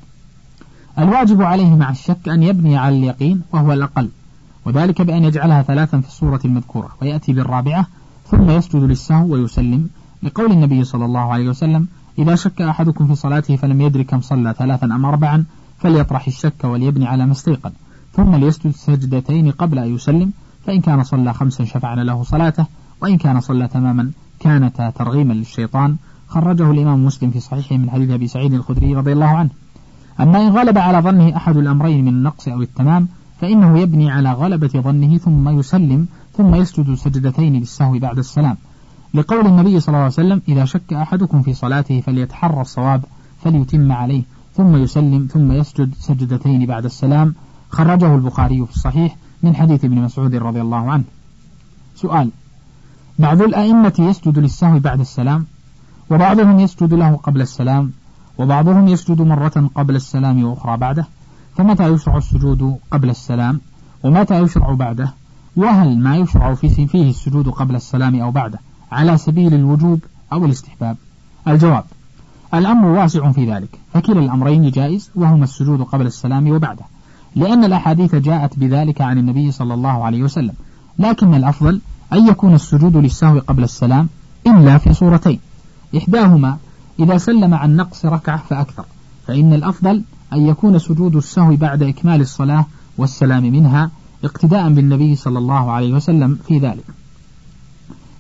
الواجب 0.99 1.43
عليه 1.43 1.77
مع 1.77 1.91
الشك 1.91 2.29
أن 2.29 2.43
يبني 2.43 2.77
على 2.77 2.97
اليقين 2.97 3.43
وهو 3.53 3.73
الأقل. 3.73 4.09
وذلك 4.69 5.03
بأن 5.03 5.25
يجعلها 5.25 5.63
ثلاثا 5.63 6.01
في 6.01 6.09
الصورة 6.09 6.41
المذكورة 6.45 6.89
ويأتي 7.03 7.33
بالرابعة 7.33 7.87
ثم 8.27 8.51
يسجد 8.51 8.83
للسهو 8.83 9.33
ويسلم 9.33 9.89
لقول 10.23 10.53
النبي 10.53 10.85
صلى 10.85 11.05
الله 11.05 11.33
عليه 11.33 11.49
وسلم 11.49 11.87
إذا 12.19 12.35
شك 12.35 12.63
أحدكم 12.63 13.07
في 13.07 13.15
صلاته 13.15 13.57
فلم 13.57 13.81
يدرك 13.81 14.07
كم 14.07 14.21
صلى 14.21 14.55
ثلاثا 14.59 14.87
أم 14.87 15.07
أربعا 15.07 15.45
فليطرح 15.79 16.27
الشك 16.27 16.65
وليبني 16.65 17.07
على 17.07 17.27
ما 17.27 17.33
استيقن 17.33 17.73
ثم 18.13 18.35
ليسجد 18.35 18.71
سجدتين 18.71 19.51
قبل 19.51 19.79
أن 19.79 19.95
يسلم 19.95 20.33
فإن 20.67 20.81
كان 20.81 21.05
صلى 21.05 21.33
خمسا 21.33 21.65
شفعنا 21.65 22.01
له 22.01 22.23
صلاته 22.23 22.67
وإن 23.01 23.17
كان 23.19 23.41
صلى 23.41 23.69
تماما 23.69 24.11
كانتا 24.41 24.91
ترغيما 24.91 25.33
للشيطان. 25.33 25.97
خرجه 26.29 26.71
الإمام 26.71 27.05
مسلم 27.05 27.31
في 27.31 27.41
صحيحه 27.41 27.77
من 27.77 27.91
حديث 27.91 28.11
أبي 28.11 28.27
سعيد 28.27 28.55
الخدري 28.55 28.95
رضي 28.95 29.13
الله 29.13 29.27
عنه. 29.27 29.51
أما 30.21 30.43
إن 30.43 30.49
غلب 30.49 30.79
على 30.79 30.99
ظنه 30.99 31.37
أحد 31.37 31.57
الأمرين 31.57 32.05
من 32.05 32.09
النقص 32.09 32.49
أو 32.49 32.63
التمام 32.63 33.09
فإنه 33.41 33.79
يبني 33.79 34.11
على 34.11 34.33
غلبة 34.33 34.69
ظنه 34.69 35.19
ثم 35.19 35.49
يسلم 35.59 36.07
ثم 36.37 36.55
يسجد 36.55 36.95
سجدتين 36.95 37.57
للسهو 37.57 37.99
بعد 37.99 38.19
السلام. 38.19 38.57
لقول 39.15 39.47
النبي 39.47 39.81
صلى 39.81 39.89
الله 39.89 39.99
عليه 39.99 40.07
وسلم 40.13 40.43
إذا 40.49 40.65
شك 40.65 40.93
أحدكم 40.93 41.43
في 41.43 41.55
صلاته 41.55 42.01
فليتحرى 42.01 42.61
الصواب 42.61 43.05
فليتم 43.45 43.93
عليه. 43.93 44.23
ثم 44.55 44.77
يسلم 44.77 45.29
ثم 45.33 45.53
يسجد 45.53 45.95
سجدتين 45.99 46.67
بعد 46.67 46.85
السلام. 46.85 47.35
خرجه 47.71 48.15
البخاري 48.15 48.67
في 48.67 48.73
الصحيح 48.73 49.17
من 49.43 49.57
حديث 49.57 49.85
ابن 49.85 49.99
مسعود 49.99 50.35
رضي 50.35 50.61
الله 50.61 50.91
عنه. 50.91 51.05
سؤال 51.95 52.31
بعض 53.19 53.43
الأئمة 53.43 53.95
يسجد 53.99 54.39
للسهو 54.39 54.79
بعد 54.79 55.01
السلام؟ 55.01 55.47
وبعضهم 56.11 56.61
يسجد 56.61 56.95
له 56.95 57.17
قبل 57.17 57.41
السلام 57.41 57.93
وبعضهم 58.39 58.89
يسجد 58.89 59.23
مرة 59.23 59.71
قبل 59.75 59.97
السلام 59.97 60.45
وأخرى 60.45 60.77
بعده؟ 60.77 61.07
فمتى 61.59 61.89
يشرع 61.89 62.17
السجود 62.17 62.77
قبل 62.91 63.11
السلام؟ 63.11 63.61
ومتى 64.03 64.41
يشرع 64.41 64.75
بعده؟ 64.75 65.15
وهل 65.57 65.99
ما 65.99 66.17
يشرع 66.17 66.55
فيه 66.55 67.11
السجود 67.11 67.49
قبل 67.49 67.75
السلام 67.75 68.21
أو 68.21 68.31
بعده؟ 68.31 68.59
على 68.93 69.17
سبيل 69.17 69.55
الوجوب 69.55 70.01
أو 70.33 70.45
الاستحباب؟ 70.45 70.97
الجواب 71.49 71.85
الأمر 72.55 72.89
واسع 72.89 73.33
في 73.33 73.53
ذلك 73.53 73.69
فكلا 73.95 74.21
الأمرين 74.21 74.71
جائز 74.71 75.11
وهما 75.15 75.45
السجود 75.45 75.83
قبل 75.83 76.07
السلام 76.07 76.51
وبعده 76.51 76.85
لأن 77.37 77.65
الأحاديث 77.65 78.15
جاءت 78.15 78.59
بذلك 78.59 79.01
عن 79.01 79.19
النبي 79.19 79.51
صلى 79.51 79.75
الله 79.75 80.05
عليه 80.05 80.23
وسلم 80.23 80.55
لكن 80.99 81.35
الأفضل 81.35 81.81
أن 82.13 82.29
يكون 82.29 82.55
السجود 82.55 82.97
للسهو 82.97 83.39
قبل 83.39 83.65
السلام 83.65 84.09
إلا 84.47 84.79
في 84.79 84.95
صورتين 84.95 85.41
إحداهما 85.97 86.57
إذا 87.01 87.19
سلم 87.19 87.55
عن 87.55 87.77
نقص 87.77 88.07
ركعة 88.07 88.37
فأكثر 88.37 88.85
فإن 89.27 89.53
الأفضل 89.53 90.03
أن 90.33 90.47
يكون 90.47 90.79
سجود 90.79 91.17
السهو 91.17 91.57
بعد 91.57 91.83
إكمال 91.83 92.21
الصلاة 92.21 92.67
والسلام 92.99 93.43
منها 93.43 93.91
اقتداء 94.25 94.69
بالنبي 94.73 95.17
صلى 95.17 95.39
الله 95.39 95.71
عليه 95.71 95.93
وسلم 95.93 96.39
في 96.49 96.59
ذلك. 96.59 96.85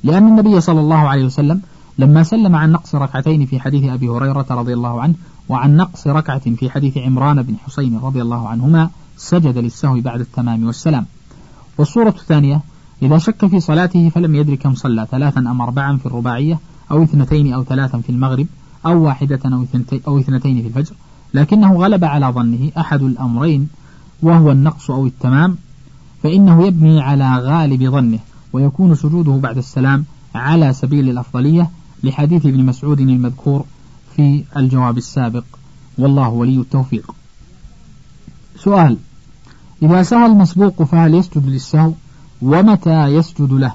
لأن 0.04 0.26
النبي 0.26 0.60
صلى 0.60 0.80
الله 0.80 0.96
عليه 0.96 1.24
وسلم 1.24 1.60
لما 1.98 2.22
سلم 2.22 2.56
عن 2.56 2.72
نقص 2.72 2.94
ركعتين 2.94 3.46
في 3.46 3.60
حديث 3.60 3.84
أبي 3.84 4.08
هريرة 4.08 4.46
رضي 4.50 4.74
الله 4.74 5.00
عنه 5.00 5.14
وعن 5.48 5.76
نقص 5.76 6.06
ركعة 6.06 6.54
في 6.54 6.70
حديث 6.70 6.98
عمران 6.98 7.42
بن 7.42 7.54
حسين 7.66 7.98
رضي 7.98 8.22
الله 8.22 8.48
عنهما 8.48 8.90
سجد 9.16 9.58
للسهو 9.58 10.00
بعد 10.00 10.20
التمام 10.20 10.66
والسلام. 10.66 11.06
والصورة 11.78 12.14
الثانية 12.18 12.60
إذا 13.02 13.18
شك 13.18 13.46
في 13.46 13.60
صلاته 13.60 14.08
فلم 14.08 14.34
يدري 14.34 14.56
كم 14.56 14.74
صلى 14.74 15.06
ثلاثا 15.10 15.40
أم 15.40 15.60
أربعا 15.60 15.96
في 15.96 16.06
الرباعية 16.06 16.58
أو 16.90 17.02
اثنتين 17.02 17.52
أو 17.52 17.64
ثلاثا 17.64 17.98
في 17.98 18.10
المغرب 18.10 18.46
أو 18.86 19.02
واحدة 19.02 19.40
أو 20.06 20.18
اثنتين 20.18 20.62
في 20.62 20.68
الفجر. 20.68 20.94
لكنه 21.34 21.74
غلب 21.74 22.04
على 22.04 22.26
ظنه 22.26 22.70
أحد 22.78 23.02
الأمرين 23.02 23.68
وهو 24.22 24.52
النقص 24.52 24.90
أو 24.90 25.06
التمام 25.06 25.56
فإنه 26.22 26.66
يبني 26.66 27.00
على 27.00 27.36
غالب 27.36 27.90
ظنه 27.90 28.18
ويكون 28.52 28.94
سجوده 28.94 29.32
بعد 29.32 29.58
السلام 29.58 30.04
على 30.34 30.72
سبيل 30.72 31.08
الأفضلية 31.08 31.70
لحديث 32.02 32.46
ابن 32.46 32.66
مسعود 32.66 33.00
المذكور 33.00 33.64
في 34.16 34.44
الجواب 34.56 34.98
السابق. 34.98 35.44
والله 35.98 36.28
ولي 36.28 36.60
التوفيق. 36.60 37.14
سؤال 38.56 38.96
إذا 39.82 40.02
سهى 40.02 40.26
المسبوق 40.26 40.82
فهل 40.82 41.14
يسجد 41.14 41.46
للسهو؟ 41.46 41.92
ومتى 42.42 43.06
يسجد 43.06 43.52
له؟ 43.52 43.72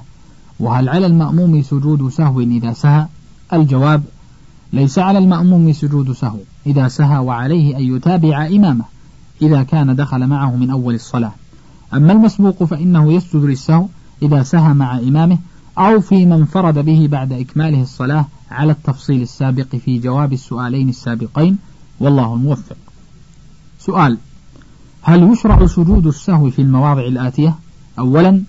وهل 0.60 0.88
على 0.88 1.06
المأموم 1.06 1.62
سجود 1.62 2.08
سهو 2.08 2.40
إذا 2.40 2.72
سهى؟ 2.72 3.06
الجواب 3.52 4.02
ليس 4.72 4.98
على 4.98 5.18
المأموم 5.18 5.72
سجود 5.72 6.12
سهو. 6.12 6.38
إذا 6.66 6.88
سهى 6.88 7.18
وعليه 7.18 7.76
أن 7.76 7.96
يتابع 7.96 8.46
إمامه 8.46 8.84
إذا 9.42 9.62
كان 9.62 9.96
دخل 9.96 10.26
معه 10.26 10.56
من 10.56 10.70
أول 10.70 10.94
الصلاة. 10.94 11.32
أما 11.94 12.12
المسبوق 12.12 12.64
فإنه 12.64 13.12
يسجد 13.12 13.44
للسهو 13.44 13.86
إذا 14.22 14.42
سهى 14.42 14.74
مع 14.74 14.98
إمامه 14.98 15.38
أو 15.78 16.00
في 16.00 16.26
من 16.26 16.44
فرد 16.44 16.78
به 16.78 17.08
بعد 17.10 17.32
إكماله 17.32 17.82
الصلاة 17.82 18.26
على 18.50 18.72
التفصيل 18.72 19.22
السابق 19.22 19.76
في 19.76 19.98
جواب 19.98 20.32
السؤالين 20.32 20.88
السابقين 20.88 21.58
والله 22.00 22.34
الموفق. 22.34 22.76
سؤال 23.78 24.18
هل 25.02 25.32
يشرع 25.32 25.66
سجود 25.66 26.06
السهو 26.06 26.50
في 26.50 26.62
المواضع 26.62 27.02
الآتية؟ 27.02 27.54
أولا 27.98 28.42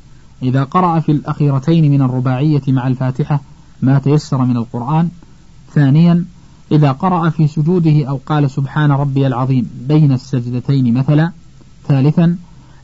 إذا 0.43 0.63
قرأ 0.63 0.99
في 0.99 1.11
الأخيرتين 1.11 1.91
من 1.91 2.01
الرباعية 2.01 2.61
مع 2.67 2.87
الفاتحة 2.87 3.41
ما 3.81 3.99
تيسر 3.99 4.45
من 4.45 4.57
القرآن. 4.57 5.09
ثانيا 5.73 6.25
إذا 6.71 6.91
قرأ 6.91 7.29
في 7.29 7.47
سجوده 7.47 8.05
أو 8.05 8.19
قال 8.25 8.51
سبحان 8.51 8.91
ربي 8.91 9.27
العظيم 9.27 9.69
بين 9.87 10.11
السجدتين 10.11 10.93
مثلا. 10.93 11.31
ثالثا 11.87 12.37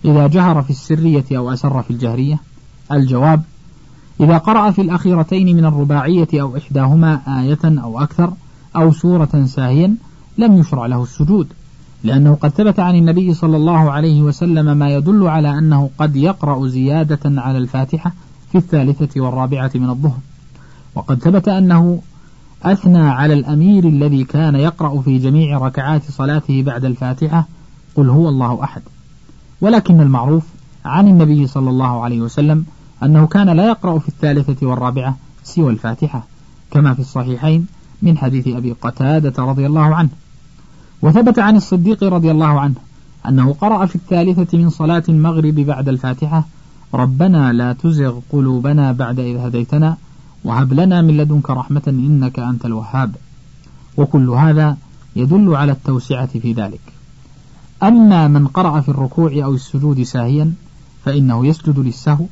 إذا 0.05 0.27
جهر 0.27 0.61
في 0.61 0.69
السرية 0.69 1.25
أو 1.31 1.53
أسر 1.53 1.81
في 1.81 1.91
الجهرية. 1.91 2.39
الجواب 2.91 3.41
إذا 4.19 4.37
قرأ 4.37 4.71
في 4.71 4.81
الأخيرتين 4.81 5.57
من 5.57 5.65
الرباعية 5.65 6.27
أو 6.33 6.57
إحداهما 6.57 7.21
آية 7.41 7.81
أو 7.83 7.99
أكثر 7.99 8.33
أو 8.75 8.91
سورة 8.91 9.45
ساهيا 9.45 9.95
لم 10.37 10.57
يشرع 10.57 10.85
له 10.85 11.03
السجود 11.03 11.47
لأنه 12.03 12.35
قد 12.35 12.49
ثبت 12.49 12.79
عن 12.79 12.95
النبي 12.95 13.33
صلى 13.33 13.57
الله 13.57 13.91
عليه 13.91 14.21
وسلم 14.21 14.77
ما 14.77 14.89
يدل 14.89 15.27
على 15.27 15.57
أنه 15.57 15.89
قد 15.97 16.15
يقرأ 16.15 16.67
زيادة 16.67 17.41
على 17.41 17.57
الفاتحة 17.57 18.13
في 18.51 18.57
الثالثة 18.57 19.21
والرابعة 19.21 19.71
من 19.75 19.89
الظهر. 19.89 20.19
وقد 20.95 21.19
ثبت 21.19 21.47
أنه 21.47 22.01
أثنى 22.63 22.99
على 23.09 23.33
الأمير 23.33 23.87
الذي 23.87 24.23
كان 24.23 24.55
يقرأ 24.55 25.01
في 25.01 25.17
جميع 25.17 25.57
ركعات 25.57 26.11
صلاته 26.11 26.63
بعد 26.63 26.85
الفاتحة 26.85 27.47
قل 27.95 28.09
هو 28.09 28.29
الله 28.29 28.63
أحد. 28.63 28.81
ولكن 29.61 30.01
المعروف 30.01 30.43
عن 30.85 31.07
النبي 31.07 31.47
صلى 31.47 31.69
الله 31.69 32.03
عليه 32.03 32.21
وسلم 32.21 32.65
أنه 33.03 33.27
كان 33.27 33.49
لا 33.49 33.67
يقرأ 33.67 33.99
في 33.99 34.09
الثالثة 34.09 34.67
والرابعة 34.67 35.17
سوى 35.43 35.71
الفاتحة 35.71 36.23
كما 36.71 36.93
في 36.93 36.99
الصحيحين 36.99 37.67
من 38.01 38.17
حديث 38.17 38.47
أبي 38.47 38.71
قتادة 38.71 39.43
رضي 39.43 39.65
الله 39.65 39.95
عنه. 39.95 40.09
وثبت 41.01 41.39
عن 41.39 41.55
الصديق 41.55 42.03
رضي 42.03 42.31
الله 42.31 42.59
عنه 42.59 42.75
أنه 43.27 43.53
قرأ 43.53 43.85
في 43.85 43.95
الثالثة 43.95 44.57
من 44.57 44.69
صلاة 44.69 45.03
المغرب 45.09 45.55
بعد 45.55 45.89
الفاتحة 45.89 46.45
ربنا 46.93 47.53
لا 47.53 47.73
تزغ 47.73 48.19
قلوبنا 48.31 48.91
بعد 48.91 49.19
إذ 49.19 49.37
هديتنا 49.37 49.97
وهب 50.43 50.73
لنا 50.73 51.01
من 51.01 51.17
لدنك 51.17 51.49
رحمة 51.49 51.83
إنك 51.87 52.39
أنت 52.39 52.65
الوهاب. 52.65 53.15
وكل 53.97 54.29
هذا 54.29 54.77
يدل 55.15 55.55
على 55.55 55.71
التوسعة 55.71 56.39
في 56.39 56.53
ذلك. 56.53 56.81
أما 57.83 58.27
من 58.27 58.47
قرأ 58.47 58.81
في 58.81 58.89
الركوع 58.89 59.31
أو 59.33 59.53
السجود 59.53 60.03
ساهيا 60.03 60.53
فإنه 61.05 61.45
يسجد 61.45 61.79
للسهو 61.79 62.25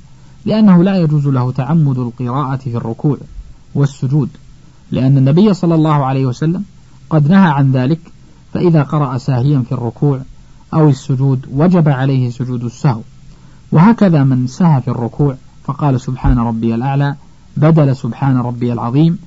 لأنه 0.45 0.83
لا 0.83 0.97
يجوز 0.97 1.27
له 1.27 1.51
تعمد 1.51 1.97
القراءة 1.99 2.57
في 2.57 2.77
الركوع 2.77 3.17
والسجود 3.75 4.29
لأن 4.91 5.17
النبي 5.17 5.53
صلى 5.53 5.75
الله 5.75 6.05
عليه 6.05 6.25
وسلم 6.25 6.63
قد 7.09 7.29
نهى 7.29 7.49
عن 7.49 7.71
ذلك 7.71 7.99
فإذا 8.53 8.83
قرأ 8.83 9.17
ساهيا 9.17 9.59
في 9.59 9.71
الركوع 9.71 10.21
أو 10.73 10.89
السجود 10.89 11.45
وجب 11.51 11.89
عليه 11.89 12.29
سجود 12.29 12.63
السهو. 12.63 13.01
وهكذا 13.71 14.23
من 14.23 14.47
سهى 14.47 14.81
في 14.81 14.87
الركوع 14.87 15.35
فقال 15.63 16.01
سبحان 16.01 16.39
ربي 16.39 16.75
الأعلى 16.75 17.15
بدل 17.59 17.95
سبحان 17.95 18.37
ربي 18.37 18.73
العظيم 18.73 19.19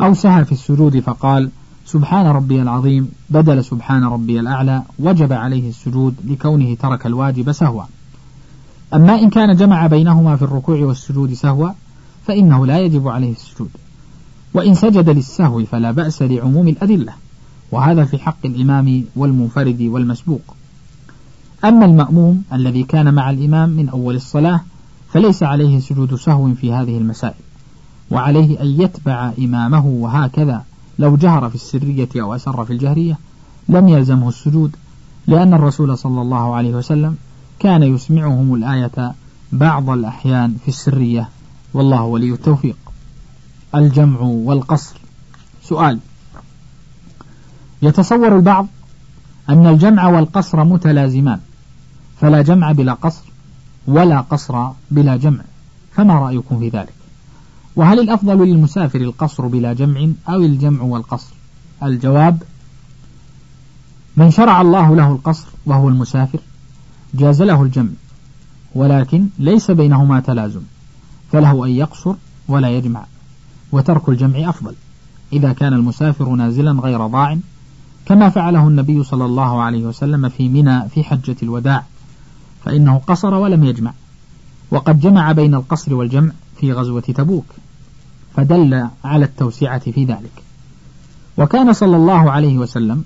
أو 0.00 0.14
سهى 0.14 0.44
في 0.44 0.52
السجود 0.52 1.00
فقال 1.00 1.50
سبحان 1.86 2.26
ربي 2.26 2.62
العظيم 2.62 3.08
بدل 3.30 3.64
سبحان 3.64 4.04
ربي 4.04 4.40
الأعلى 4.40 4.82
وجب 4.98 5.32
عليه 5.32 5.68
السجود 5.68 6.14
لكونه 6.24 6.74
ترك 6.74 7.06
الواجب 7.06 7.52
سهوا. 7.52 7.82
أما 8.94 9.14
إن 9.14 9.30
كان 9.30 9.56
جمع 9.56 9.86
بينهما 9.86 10.36
في 10.36 10.42
الركوع 10.42 10.76
والسجود 10.76 11.32
سهوا 11.32 11.70
فإنه 12.26 12.66
لا 12.66 12.78
يجب 12.78 13.08
عليه 13.08 13.32
السجود. 13.32 13.70
وإن 14.54 14.74
سجد 14.74 15.10
للسهو 15.10 15.64
فلا 15.64 15.90
بأس 15.90 16.22
لعموم 16.22 16.68
الأدلة 16.68 17.12
وهذا 17.72 18.04
في 18.04 18.18
حق 18.18 18.46
الإمام 18.46 19.04
والمنفرد 19.16 19.82
والمسبوق. 19.82 20.56
أما 21.64 21.84
المأموم 21.84 22.42
الذي 22.52 22.82
كان 22.82 23.14
مع 23.14 23.30
الإمام 23.30 23.68
من 23.68 23.88
أول 23.88 24.14
الصلاة 24.16 24.60
فليس 25.12 25.42
عليه 25.42 25.80
سجود 25.80 26.14
سهو 26.14 26.54
في 26.54 26.72
هذه 26.72 26.98
المسائل. 26.98 27.49
وعليه 28.10 28.60
أن 28.60 28.66
يتبع 28.66 29.32
إمامه 29.38 29.86
وهكذا. 29.86 30.64
لو 30.98 31.16
جهر 31.16 31.48
في 31.48 31.54
السرية 31.54 32.08
أو 32.16 32.34
أسر 32.34 32.64
في 32.64 32.72
الجهرية 32.72 33.18
لم 33.68 33.88
يلزمه 33.88 34.28
السجود 34.28 34.76
لأن 35.26 35.54
الرسول 35.54 35.98
صلى 35.98 36.22
الله 36.22 36.54
عليه 36.54 36.74
وسلم 36.74 37.16
كان 37.58 37.82
يسمعهم 37.82 38.54
الآية 38.54 39.14
بعض 39.52 39.90
الأحيان 39.90 40.56
في 40.62 40.68
السرية. 40.68 41.28
والله 41.74 42.02
ولي 42.02 42.32
التوفيق. 42.32 42.76
الجمع 43.74 44.20
والقصر. 44.20 45.00
سؤال. 45.62 45.98
يتصور 47.82 48.36
البعض 48.36 48.66
أن 49.48 49.66
الجمع 49.66 50.06
والقصر 50.06 50.64
متلازمان 50.64 51.40
فلا 52.20 52.42
جمع 52.42 52.72
بلا 52.72 52.92
قصر 52.92 53.24
ولا 53.86 54.20
قصر 54.20 54.68
بلا 54.90 55.16
جمع. 55.16 55.40
فما 55.92 56.14
رأيكم 56.14 56.58
في 56.58 56.68
ذلك؟ 56.68 56.99
وهل 57.76 58.00
الأفضل 58.00 58.46
للمسافر 58.46 59.00
القصر 59.00 59.46
بلا 59.46 59.72
جمع 59.72 60.08
أو 60.28 60.40
الجمع 60.40 60.82
والقصر؟ 60.82 61.34
الجواب 61.82 62.42
من 64.16 64.30
شرع 64.30 64.60
الله 64.60 64.96
له 64.96 65.12
القصر 65.12 65.46
وهو 65.66 65.88
المسافر 65.88 66.38
جاز 67.14 67.42
له 67.42 67.62
الجمع 67.62 67.90
ولكن 68.74 69.26
ليس 69.38 69.70
بينهما 69.70 70.20
تلازم 70.20 70.60
فله 71.32 71.66
أن 71.66 71.70
يقصر 71.70 72.14
ولا 72.48 72.70
يجمع 72.70 73.04
وترك 73.72 74.08
الجمع 74.08 74.48
أفضل 74.48 74.74
إذا 75.32 75.52
كان 75.52 75.72
المسافر 75.72 76.28
نازلا 76.28 76.72
غير 76.72 77.06
ضاع 77.06 77.38
كما 78.06 78.28
فعله 78.28 78.68
النبي 78.68 79.04
صلى 79.04 79.24
الله 79.24 79.62
عليه 79.62 79.84
وسلم 79.84 80.28
في 80.28 80.48
منى 80.48 80.88
في 80.88 81.04
حجة 81.04 81.36
الوداع 81.42 81.84
فإنه 82.64 82.98
قصر 82.98 83.34
ولم 83.34 83.64
يجمع 83.64 83.92
وقد 84.70 85.00
جمع 85.00 85.32
بين 85.32 85.54
القصر 85.54 85.94
والجمع 85.94 86.32
في 86.56 86.72
غزوة 86.72 87.00
تبوك. 87.00 87.44
فدل 88.36 88.88
على 89.04 89.24
التوسعة 89.24 89.90
في 89.90 90.04
ذلك. 90.04 90.42
وكان 91.38 91.72
صلى 91.72 91.96
الله 91.96 92.30
عليه 92.30 92.58
وسلم 92.58 93.04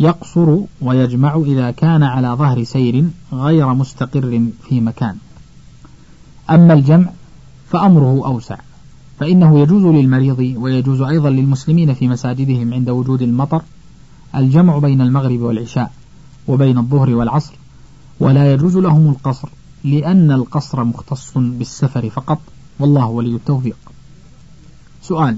يقصر 0.00 0.56
ويجمع 0.80 1.42
إذا 1.46 1.70
كان 1.70 2.02
على 2.02 2.28
ظهر 2.28 2.64
سير 2.64 3.08
غير 3.32 3.74
مستقر 3.74 4.46
في 4.68 4.80
مكان. 4.80 5.16
أما 6.50 6.74
الجمع 6.74 7.10
فأمره 7.70 8.26
أوسع 8.26 8.56
فإنه 9.20 9.60
يجوز 9.60 9.82
للمريض 9.82 10.54
ويجوز 10.56 11.00
أيضا 11.00 11.30
للمسلمين 11.30 11.94
في 11.94 12.08
مساجدهم 12.08 12.74
عند 12.74 12.90
وجود 12.90 13.22
المطر 13.22 13.62
الجمع 14.34 14.78
بين 14.78 15.00
المغرب 15.00 15.40
والعشاء 15.40 15.92
وبين 16.48 16.78
الظهر 16.78 17.10
والعصر 17.10 17.54
ولا 18.20 18.52
يجوز 18.52 18.76
لهم 18.76 19.08
القصر 19.08 19.48
لأن 19.84 20.32
القصر 20.32 20.84
مختص 20.84 21.38
بالسفر 21.38 22.10
فقط 22.10 22.38
والله 22.78 23.06
ولي 23.06 23.34
التوفيق. 23.34 23.76
سؤال. 25.08 25.36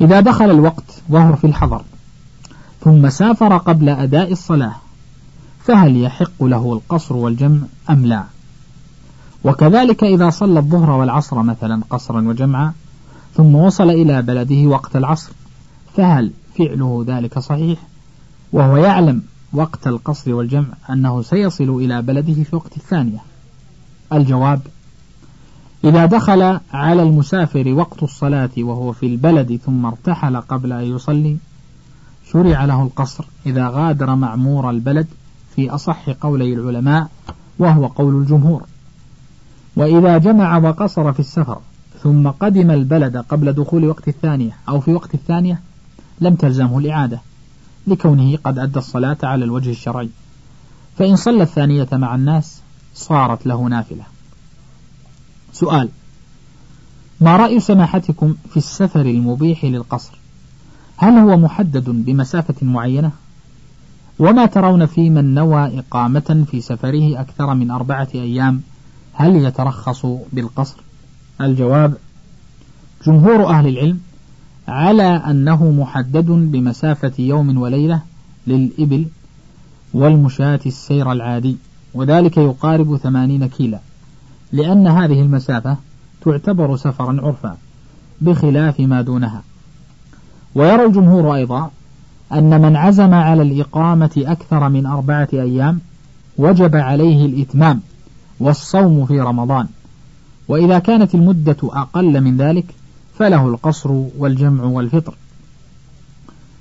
إذا 0.00 0.20
دخل 0.20 0.50
الوقت 0.50 1.02
وهو 1.08 1.36
في 1.36 1.46
الحضر 1.46 1.82
ثم 2.84 3.08
سافر 3.08 3.56
قبل 3.56 3.88
أداء 3.88 4.32
الصلاة 4.32 4.74
فهل 5.64 6.02
يحق 6.02 6.44
له 6.44 6.72
القصر 6.72 7.16
والجمع 7.16 7.60
أم 7.90 8.06
لا؟ 8.06 8.24
وكذلك 9.44 10.04
إذا 10.04 10.30
صلى 10.30 10.58
الظهر 10.58 10.90
والعصر 10.90 11.42
مثلا 11.42 11.82
قصرا 11.90 12.20
وجمعا 12.20 12.72
ثم 13.34 13.54
وصل 13.54 13.90
إلى 13.90 14.22
بلده 14.22 14.66
وقت 14.66 14.96
العصر 14.96 15.32
فهل 15.96 16.32
فعله 16.58 17.04
ذلك 17.06 17.38
صحيح؟ 17.38 17.78
وهو 18.52 18.76
يعلم 18.76 19.22
وقت 19.52 19.86
القصر 19.86 20.34
والجمع 20.34 20.66
أنه 20.90 21.22
سيصل 21.22 21.70
إلى 21.70 22.02
بلده 22.02 22.42
في 22.42 22.56
وقت 22.56 22.76
الثانية. 22.76 23.18
الجواب 24.12 24.60
إذا 25.84 26.06
دخل 26.06 26.60
على 26.72 27.02
المسافر 27.02 27.68
وقت 27.68 28.02
الصلاة 28.02 28.50
وهو 28.58 28.92
في 28.92 29.06
البلد 29.06 29.60
ثم 29.66 29.86
ارتحل 29.86 30.36
قبل 30.36 30.72
أن 30.72 30.84
يصلي 30.84 31.36
شرع 32.32 32.64
له 32.64 32.82
القصر 32.82 33.24
إذا 33.46 33.68
غادر 33.68 34.14
معمور 34.14 34.70
البلد 34.70 35.06
في 35.56 35.70
أصح 35.70 36.10
قولي 36.10 36.54
العلماء 36.54 37.08
وهو 37.58 37.86
قول 37.86 38.14
الجمهور. 38.14 38.62
وإذا 39.76 40.18
جمع 40.18 40.58
وقصر 40.58 41.12
في 41.12 41.20
السفر 41.20 41.58
ثم 42.02 42.28
قدم 42.28 42.70
البلد 42.70 43.16
قبل 43.16 43.52
دخول 43.52 43.84
وقت 43.88 44.08
الثانية 44.08 44.56
أو 44.68 44.80
في 44.80 44.94
وقت 44.94 45.14
الثانية 45.14 45.60
لم 46.20 46.34
تلزمه 46.34 46.78
الإعادة 46.78 47.20
لكونه 47.86 48.36
قد 48.44 48.58
أدى 48.58 48.78
الصلاة 48.78 49.16
على 49.22 49.44
الوجه 49.44 49.70
الشرعي. 49.70 50.10
فإن 50.98 51.16
صلى 51.16 51.42
الثانية 51.42 51.88
مع 51.92 52.14
الناس 52.14 52.60
صارت 52.94 53.46
له 53.46 53.68
نافلة. 53.68 54.17
سؤال. 55.52 55.88
ما 57.20 57.36
رأي 57.36 57.60
سماحتكم 57.60 58.34
في 58.50 58.56
السفر 58.56 59.00
المبيح 59.00 59.64
للقصر؟ 59.64 60.18
هل 60.96 61.18
هو 61.18 61.36
محدد 61.36 61.90
بمسافة 61.90 62.54
معينة؟ 62.62 63.10
وما 64.18 64.46
ترون 64.46 64.86
في 64.86 65.10
من 65.10 65.34
نوى 65.34 65.78
إقامة 65.78 66.46
في 66.50 66.60
سفره 66.60 67.20
أكثر 67.20 67.54
من 67.54 67.70
أربعة 67.70 68.08
أيام؟ 68.14 68.62
هل 69.12 69.36
يترخص 69.36 70.06
بالقصر؟ 70.32 70.76
الجواب 71.40 71.96
جمهور 73.06 73.46
أهل 73.46 73.66
العلم 73.66 74.00
على 74.68 75.02
أنه 75.02 75.70
محدد 75.70 76.26
بمسافة 76.26 77.12
يوم 77.18 77.58
وليلة 77.58 78.02
للإبل 78.46 79.06
والمشاة 79.94 80.60
السير 80.66 81.12
العادي 81.12 81.56
وذلك 81.94 82.36
يقارب 82.36 82.96
ثمانين 82.96 83.46
كيلا. 83.46 83.80
لأن 84.52 84.86
هذه 84.86 85.20
المسافة 85.20 85.76
تعتبر 86.24 86.76
سفرا 86.76 87.20
عرفا 87.22 87.56
بخلاف 88.20 88.80
ما 88.80 89.02
دونها. 89.02 89.42
ويرى 90.54 90.84
الجمهور 90.84 91.34
أيضا 91.34 91.70
أن 92.32 92.60
من 92.62 92.76
عزم 92.76 93.14
على 93.14 93.42
الإقامة 93.42 94.10
أكثر 94.16 94.68
من 94.68 94.86
أربعة 94.86 95.28
أيام 95.32 95.80
وجب 96.38 96.76
عليه 96.76 97.26
الإتمام 97.26 97.80
والصوم 98.40 99.06
في 99.06 99.20
رمضان. 99.20 99.66
وإذا 100.48 100.78
كانت 100.78 101.14
المدة 101.14 101.56
أقل 101.62 102.20
من 102.20 102.36
ذلك 102.36 102.64
فله 103.18 103.48
القصر 103.48 103.90
والجمع 104.18 104.64
والفطر 104.64 105.14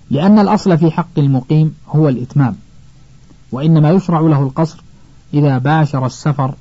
لأن 0.09 0.39
الأصل 0.39 0.77
في 0.77 0.91
حق 0.91 1.19
المقيم 1.19 1.75
هو 1.89 2.09
الإتمام. 2.09 2.55
وإنما 3.51 3.91
يشرع 3.91 4.19
له 4.19 4.43
القصر 4.43 4.83
إذا 5.33 5.57
باشر 5.57 6.05
السفر 6.05 6.53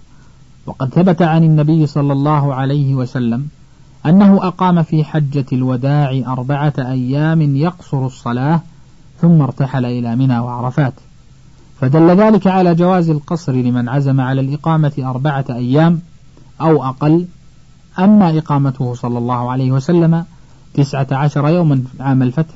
وقد 0.67 0.89
ثبت 0.89 1.23
عن 1.23 1.45
النبي 1.45 1.87
صلى 1.87 2.13
الله 2.13 2.55
عليه 2.55 2.95
وسلم 2.95 3.49
أنه 4.07 4.47
أقام 4.47 4.83
في 4.83 5.05
حجة 5.05 5.45
الوداع 5.53 6.23
أربعة 6.27 6.73
أيام 6.79 7.57
يقصر 7.57 8.07
الصلاة 8.07 8.61
ثم 9.21 9.43
ارتحل 9.43 9.85
إلى 9.85 10.17
منى 10.17 10.39
وعرفات. 10.39 10.95
فدل 11.81 12.11
ذلك 12.11 12.47
على 12.47 12.75
جواز 12.75 13.11
القصر 13.11 13.53
لمن 13.53 13.89
عزم 13.89 14.21
على 14.21 14.41
الإقامة 14.41 14.93
أربعة 14.99 15.45
أيام 15.51 16.01
أو 16.61 16.85
أقل. 16.85 17.27
أما 17.99 18.39
إقامته 18.39 18.95
صلى 18.95 19.19
الله 19.19 19.51
عليه 19.51 19.73
وسلم 19.73 20.25
تسعة 20.75 21.07
عشر 21.13 21.49
يوما 21.49 21.83
عام 22.01 22.23
الفتح 22.23 22.55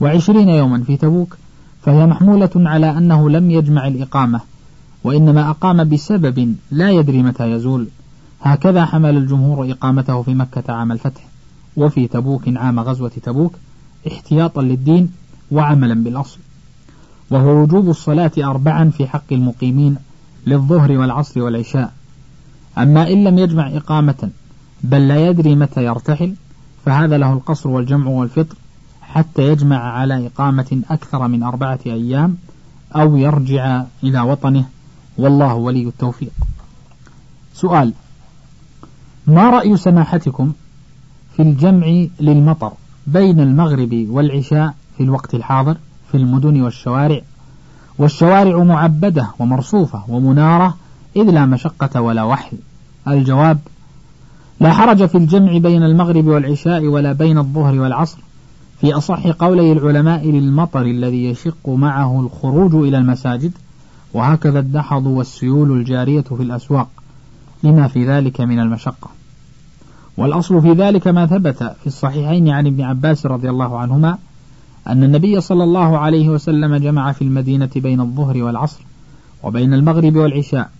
وعشرين 0.00 0.48
يوما 0.48 0.82
في 0.82 0.96
تبوك 0.96 1.36
فهي 1.82 2.06
محمولة 2.06 2.50
على 2.56 2.98
أنه 2.98 3.30
لم 3.30 3.50
يجمع 3.50 3.86
الإقامة. 3.86 4.40
وإنما 5.06 5.50
أقام 5.50 5.88
بسبب 5.88 6.56
لا 6.70 6.90
يدري 6.90 7.22
متى 7.22 7.50
يزول. 7.50 7.86
هكذا 8.42 8.84
حمل 8.84 9.16
الجمهور 9.16 9.70
إقامته 9.70 10.22
في 10.22 10.34
مكة 10.34 10.72
عام 10.72 10.92
الفتح 10.92 11.24
وفي 11.76 12.08
تبوك 12.08 12.42
عام 12.48 12.80
غزوة 12.80 13.12
تبوك 13.22 13.54
احتياطا 14.06 14.62
للدين 14.62 15.10
وعملا 15.50 15.94
بالأصل. 15.94 16.38
وهو 17.30 17.62
وجوب 17.62 17.88
الصلاة 17.88 18.30
أربعا 18.38 18.90
في 18.90 19.06
حق 19.06 19.32
المقيمين 19.32 19.96
للظهر 20.46 20.92
والعصر 20.92 21.42
والعشاء. 21.42 21.92
أما 22.78 23.12
إن 23.12 23.24
لم 23.24 23.38
يجمع 23.38 23.76
إقامة 23.76 24.30
بل 24.82 25.08
لا 25.08 25.28
يدري 25.28 25.56
متى 25.56 25.84
يرتحل 25.84 26.34
فهذا 26.84 27.18
له 27.18 27.32
القصر 27.32 27.68
والجمع 27.68 28.06
والفطر 28.06 28.56
حتى 29.02 29.42
يجمع 29.42 29.76
على 29.76 30.26
إقامة 30.26 30.82
أكثر 30.90 31.28
من 31.28 31.42
أربعة 31.42 31.78
أيام 31.86 32.36
أو 32.96 33.16
يرجع 33.16 33.84
إلى 34.04 34.20
وطنه. 34.20 34.75
والله 35.18 35.54
ولي 35.54 35.82
التوفيق. 35.82 36.32
سؤال. 37.54 37.92
ما 39.26 39.50
رأي 39.50 39.76
سماحتكم 39.76 40.52
في 41.36 41.42
الجمع 41.42 42.06
للمطر 42.20 42.72
بين 43.06 43.40
المغرب 43.40 44.06
والعشاء 44.10 44.74
في 44.96 45.02
الوقت 45.02 45.34
الحاضر 45.34 45.76
في 46.10 46.16
المدن 46.16 46.62
والشوارع؟ 46.62 47.20
والشوارع 47.98 48.62
معبدة 48.62 49.28
ومرصوفة 49.38 50.02
ومنارة 50.08 50.76
إذ 51.16 51.22
لا 51.22 51.46
مشقة 51.46 52.00
ولا 52.00 52.22
وحل 52.22 52.56
الجواب 53.08 53.58
لا 54.60 54.72
حرج 54.72 55.06
في 55.06 55.18
الجمع 55.18 55.58
بين 55.58 55.82
المغرب 55.82 56.26
والعشاء 56.26 56.86
ولا 56.86 57.12
بين 57.12 57.38
الظهر 57.38 57.80
والعصر. 57.80 58.18
في 58.80 58.92
أصح 58.94 59.26
قولي 59.26 59.72
العلماء 59.72 60.26
للمطر 60.30 60.82
الذي 60.82 61.24
يشق 61.24 61.68
معه 61.68 62.20
الخروج 62.20 62.74
إلى 62.74 62.98
المساجد 62.98 63.52
وهكذا 64.16 64.58
الدحض 64.58 65.06
والسيول 65.06 65.72
الجارية 65.72 66.20
في 66.20 66.42
الأسواق 66.42 66.88
لما 67.62 67.88
في 67.88 68.06
ذلك 68.06 68.40
من 68.40 68.60
المشقة. 68.60 69.10
والأصل 70.16 70.62
في 70.62 70.72
ذلك 70.72 71.08
ما 71.08 71.26
ثبت 71.26 71.58
في 71.80 71.86
الصحيحين 71.86 72.48
عن 72.48 72.66
ابن 72.66 72.82
عباس 72.82 73.26
رضي 73.26 73.50
الله 73.50 73.78
عنهما 73.78 74.18
أن 74.88 75.04
النبي 75.04 75.40
صلى 75.40 75.64
الله 75.64 75.98
عليه 75.98 76.28
وسلم 76.28 76.76
جمع 76.76 77.12
في 77.12 77.22
المدينة 77.22 77.70
بين 77.76 78.00
الظهر 78.00 78.42
والعصر 78.42 78.80
وبين 79.42 79.74
المغرب 79.74 80.16
والعشاء 80.16 80.70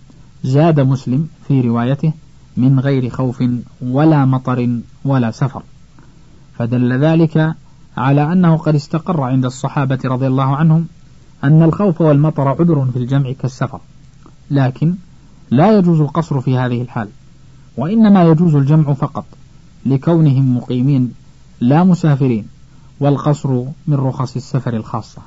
زاد 0.43 0.79
مسلم 0.79 1.27
في 1.47 1.61
روايته 1.61 2.13
من 2.57 2.79
غير 2.79 3.09
خوف 3.09 3.43
ولا 3.81 4.25
مطر 4.25 4.79
ولا 5.05 5.31
سفر. 5.31 5.63
فدل 6.57 6.99
ذلك 6.99 7.55
على 7.97 8.31
أنه 8.33 8.57
قد 8.57 8.75
استقر 8.75 9.21
عند 9.21 9.45
الصحابة 9.45 9.99
رضي 10.05 10.27
الله 10.27 10.55
عنهم 10.55 10.87
أن 11.43 11.63
الخوف 11.63 12.01
والمطر 12.01 12.47
عذر 12.47 12.87
في 12.93 12.99
الجمع 12.99 13.31
كالسفر 13.31 13.79
لكن 14.51 14.95
لا 15.51 15.77
يجوز 15.77 16.01
القصر 16.01 16.41
في 16.41 16.57
هذه 16.57 16.81
الحال 16.81 17.09
وإنما 17.77 18.23
يجوز 18.23 18.55
الجمع 18.55 18.93
فقط 18.93 19.25
لكونهم 19.85 20.57
مقيمين 20.57 21.13
لا 21.61 21.83
مسافرين 21.83 22.47
والقصر 22.99 23.49
من 23.87 23.95
رخص 23.95 24.35
السفر 24.35 24.73
الخاصة. 24.73 25.21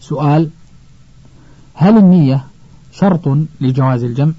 سؤال 0.00 0.50
هل 1.74 1.98
النية 1.98 2.44
شرط 2.92 3.28
لجواز 3.60 4.04
الجمع؟ 4.04 4.32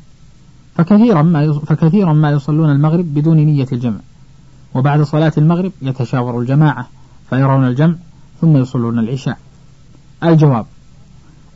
فكثيرا 0.75 1.21
ما 1.21 1.53
فكثيرا 1.53 2.13
ما 2.13 2.31
يصلون 2.31 2.69
المغرب 2.71 3.13
بدون 3.13 3.37
نية 3.37 3.67
الجمع 3.71 3.99
وبعد 4.75 5.01
صلاة 5.01 5.33
المغرب 5.37 5.71
يتشاور 5.81 6.39
الجماعة 6.39 6.87
فيرون 7.29 7.67
الجمع 7.67 7.95
ثم 8.41 8.57
يصلون 8.57 8.99
العشاء. 8.99 9.37
الجواب. 10.23 10.65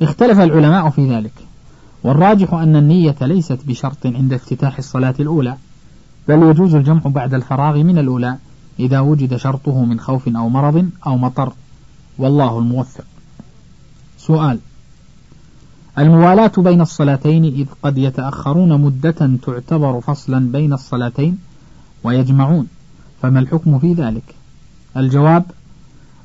اختلف 0.02 0.40
العلماء 0.40 0.90
في 0.90 1.16
ذلك 1.16 1.34
والراجح 2.04 2.54
أن 2.54 2.76
النية 2.76 3.16
ليست 3.22 3.60
بشرط 3.68 4.06
عند 4.06 4.34
افتتاح 4.34 4.78
الصلاة 4.78 5.16
الأولى 5.20 5.58
بل 6.28 6.44
يجوز 6.44 6.76
الجمع 6.76 7.02
بعد 7.06 7.34
الفراغ 7.34 7.78
من 7.84 7.98
الأولى 7.98 8.38
إذا 8.80 9.00
وجد 9.00 9.36
شرطه 9.36 9.86
من 9.86 10.00
خوف 10.00 10.28
أو 10.28 10.50
مرض 10.50 10.90
أو 11.08 11.18
مطر. 11.18 11.54
والله 12.18 12.60
الموفق. 12.60 13.04
سؤال 14.18 14.60
الموالاة 15.98 16.52
بين 16.58 16.82
الصلاتين 16.82 17.46
إذ 17.46 17.66
قد 17.84 17.98
يتأخرون 17.98 18.82
مدة 18.82 19.38
تعتبر 19.46 20.02
فصلا 20.02 20.52
بين 20.52 20.74
الصلاتين 20.74 21.38
ويجمعون 22.04 22.68
فما 23.22 23.40
الحكم 23.40 23.80
في 23.80 23.94
ذلك؟ 23.94 24.36
الجواب 24.98 25.44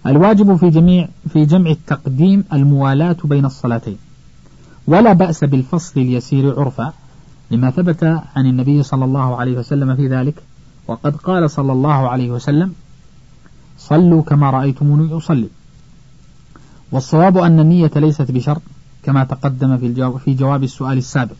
الواجب 0.06 0.56
في 0.56 0.70
جميع 0.70 1.08
في 1.28 1.44
جمع 1.44 1.70
التقديم 1.70 2.44
الموالاة 2.52 3.16
بين 3.24 3.44
الصلاتين. 3.44 3.98
ولا 4.86 5.12
بأس 5.12 5.44
بالفصل 5.44 6.00
اليسير 6.00 6.60
عرفا 6.60 6.92
لما 7.50 7.70
ثبت 7.70 8.04
عن 8.36 8.46
النبي 8.46 8.82
صلى 8.82 9.04
الله 9.04 9.36
عليه 9.36 9.58
وسلم 9.58 9.96
في 9.96 10.08
ذلك. 10.08 10.42
وقد 10.88 11.16
قال 11.16 11.50
صلى 11.50 11.72
الله 11.72 12.08
عليه 12.08 12.30
وسلم 12.30 12.74
صلوا 13.78 14.22
كما 14.22 14.50
رأيتموني 14.50 15.16
أصلي. 15.16 15.48
والصواب 16.92 17.38
أن 17.38 17.60
النية 17.60 17.90
ليست 17.96 18.30
بشرط 18.30 18.62
كما 19.02 19.24
تقدم 19.24 19.78
في, 19.78 19.86
الجواب 19.86 20.16
في 20.16 20.34
جواب 20.34 20.64
السؤال 20.64 20.98
السابق. 20.98 21.36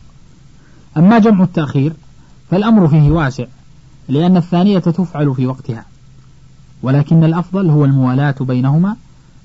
أما 0.97 1.19
جمع 1.19 1.43
التأخير 1.43 1.93
فالأمر 2.51 2.87
فيه 2.87 3.11
واسع 3.11 3.45
لأن 4.09 4.37
الثانية 4.37 4.79
تفعل 4.79 5.35
في 5.35 5.47
وقتها. 5.47 5.85
ولكن 6.83 7.23
الأفضل 7.23 7.69
هو 7.69 7.85
الموالاة 7.85 8.35
بينهما 8.41 8.95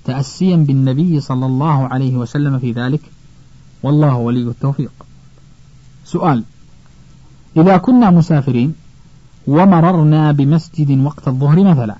تأسيا 0.04 0.56
بالنبي 0.56 1.20
صلى 1.20 1.46
الله 1.46 1.88
عليه 1.88 2.16
وسلم 2.16 2.58
في 2.58 2.72
ذلك. 2.72 3.00
والله 3.82 4.16
ولي 4.16 4.42
التوفيق. 4.42 4.92
سؤال. 6.04 6.44
إذا 7.56 7.76
كنا 7.76 8.10
مسافرين 8.10 8.74
ومررنا 9.46 10.32
بمسجد 10.32 10.98
وقت 10.98 11.28
الظهر 11.28 11.64
مثلا 11.64 11.96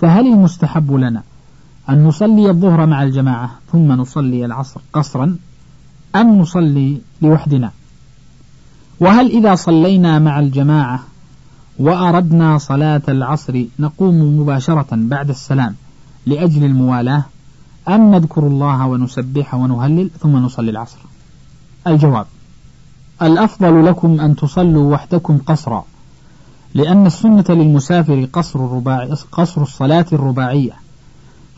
فهل 0.00 0.26
المستحب 0.26 0.92
لنا 0.92 1.22
أن 1.88 2.04
نصلي 2.04 2.50
الظهر 2.50 2.86
مع 2.86 3.02
الجماعة 3.02 3.50
ثم 3.72 3.92
نصلي 3.92 4.44
العصر 4.44 4.80
قصرا 4.92 5.36
أم 6.16 6.38
نصلي 6.38 7.00
لوحدنا؟ 7.22 7.70
وهل 9.00 9.30
إذا 9.30 9.54
صلينا 9.54 10.18
مع 10.18 10.40
الجماعة 10.40 11.04
وأردنا 11.78 12.58
صلاة 12.58 13.02
العصر 13.08 13.64
نقوم 13.78 14.40
مباشرة 14.40 14.86
بعد 14.90 15.28
السلام 15.28 15.74
لأجل 16.26 16.64
الموالاة 16.64 17.24
أم 17.88 18.14
نذكر 18.14 18.46
الله 18.46 18.86
ونسبح 18.86 19.54
ونهلل 19.54 20.10
ثم 20.20 20.36
نصلي 20.36 20.70
العصر. 20.70 20.98
الجواب 21.86 22.26
الأفضل 23.22 23.86
لكم 23.86 24.20
أن 24.20 24.36
تصلوا 24.36 24.92
وحدكم 24.92 25.38
قصرا 25.38 25.84
لأن 26.74 27.06
السنة 27.06 27.44
للمسافر 27.48 28.28
قصر, 28.32 28.64
الرباعي 28.64 29.10
قصر 29.32 29.62
الصلاة 29.62 30.06
الرباعية. 30.12 30.72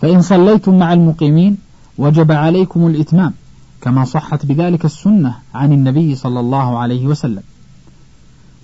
فإن 0.01 0.23
صليتم 0.23 0.79
مع 0.79 0.93
المقيمين 0.93 1.59
وجب 1.99 2.33
عليكم 2.33 2.87
الإتمام 2.87 3.33
كما 3.81 4.05
صحت 4.05 4.47
بذلك 4.47 4.85
السنة 4.85 5.35
عن 5.55 5.73
النبي 5.73 6.15
صلى 6.15 6.41
الله 6.41 6.79
عليه 6.79 7.07
وسلم. 7.07 7.43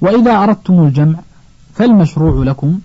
وإذا 0.01 0.43
أردتم 0.43 0.83
الجمع 0.87 1.19
فالمشروع 1.77 2.45
لكم 2.45 2.79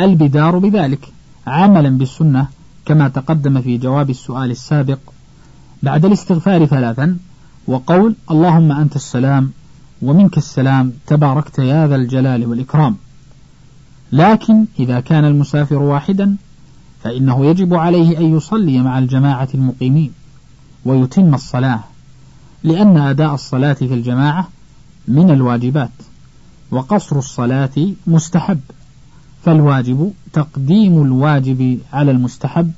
البدار 0.00 0.58
بذلك 0.58 1.12
عملا 1.46 1.88
بالسنة 1.88 2.48
كما 2.86 3.08
تقدم 3.08 3.60
في 3.60 3.78
جواب 3.78 4.10
السؤال 4.10 4.50
السابق 4.50 4.98
بعد 5.82 6.04
الاستغفار 6.04 6.66
ثلاثا 6.66 7.16
وقول 7.66 8.14
اللهم 8.30 8.72
أنت 8.72 8.96
السلام 8.96 9.50
ومنك 10.02 10.38
السلام 10.38 10.92
تباركت 11.06 11.58
يا 11.58 11.86
ذا 11.86 11.96
الجلال 11.96 12.46
والإكرام. 12.46 12.96
لكن 14.12 14.64
إذا 14.78 15.00
كان 15.00 15.24
المسافر 15.24 15.82
واحدا 15.82 16.36
فإنه 17.02 17.46
يجب 17.46 17.74
عليه 17.74 18.18
أن 18.18 18.36
يصلي 18.36 18.82
مع 18.82 18.98
الجماعة 18.98 19.48
المقيمين 19.54 20.12
ويتم 20.84 21.34
الصلاة 21.34 21.80
لأن 22.64 22.96
أداء 22.96 23.34
الصلاة 23.34 23.72
في 23.72 23.94
الجماعة 23.94 24.48
من 25.08 25.30
الواجبات. 25.30 25.90
وقصر 26.70 27.18
الصلاة 27.18 27.92
مستحب 28.06 28.60
فالواجب 29.44 30.12
تقديم 30.32 31.02
الواجب 31.02 31.78
على 31.92 32.10
المستحب 32.10 32.72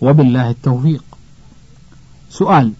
وبالله 0.00 0.50
التوفيق. 0.50 1.04
سؤال 2.30 2.72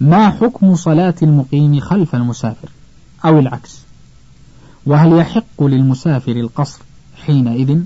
ما 0.00 0.30
حكم 0.30 0.74
صلاة 0.74 1.14
المقيم 1.22 1.80
خلف 1.80 2.14
المسافر 2.14 2.68
أو 3.24 3.38
العكس؟ 3.38 3.80
وهل 4.86 5.12
يحق 5.18 5.64
للمسافر 5.64 6.32
القصر 6.32 6.80
حينئذ 7.26 7.80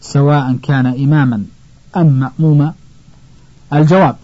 سواء 0.00 0.56
كان 0.62 0.86
إماما 0.86 1.44
أم 1.96 2.06
مأموما؟ 2.06 2.74
الجواب 3.72 4.16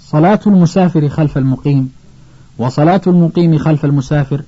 صلاة 0.00 0.40
المسافر 0.46 1.08
خلف 1.08 1.38
المقيم 1.38 1.92
وصلاة 2.58 3.00
المقيم 3.06 3.58
خلف 3.58 3.84
المسافر 3.84 4.42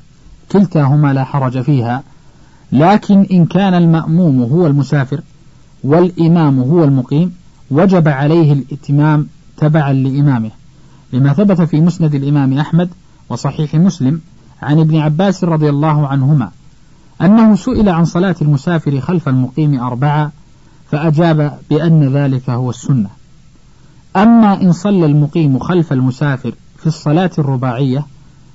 كلتاهما 0.53 1.13
لا 1.13 1.25
حرج 1.25 1.61
فيها. 1.61 2.03
لكن 2.73 3.27
إن 3.33 3.47
كان 3.47 3.75
المأموم 3.75 4.43
هو 4.43 4.67
المسافر 4.67 5.21
والإمام 5.85 6.61
هو 6.61 6.85
المقيم 6.85 7.35
وجب 7.71 8.09
عليه 8.09 8.53
الإتمام 8.53 9.27
تبعا 9.57 9.93
لإمامه. 9.93 10.51
لما 11.13 11.33
ثبت 11.33 11.61
في 11.61 11.81
مسند 11.81 12.15
الإمام 12.15 12.59
أحمد 12.59 12.89
وصحيح 13.29 13.75
مسلم 13.75 14.21
عن 14.63 14.81
ابن 14.81 14.97
عباس 14.97 15.45
رضي 15.45 15.69
الله 15.69 16.07
عنهما 16.07 16.51
أنه 17.23 17.57
سئل 17.57 17.89
عن 17.89 18.05
صلاة 18.05 18.37
المسافر 18.43 19.01
خلف 19.01 19.29
المقيم 19.29 19.81
أربعة 19.81 20.33
فأجاب 20.91 21.59
بأن 21.71 22.17
ذلك 22.17 22.51
هو 22.51 22.71
السنة. 22.71 23.09
أما 24.17 24.63
إن 24.63 24.73
صلى 24.73 25.07
المقيم 25.07 25.59
خلف 25.59 25.93
المسافر 25.93 26.55
في 26.79 26.87
الصلاة 26.87 27.31
الرباعية 27.39 28.07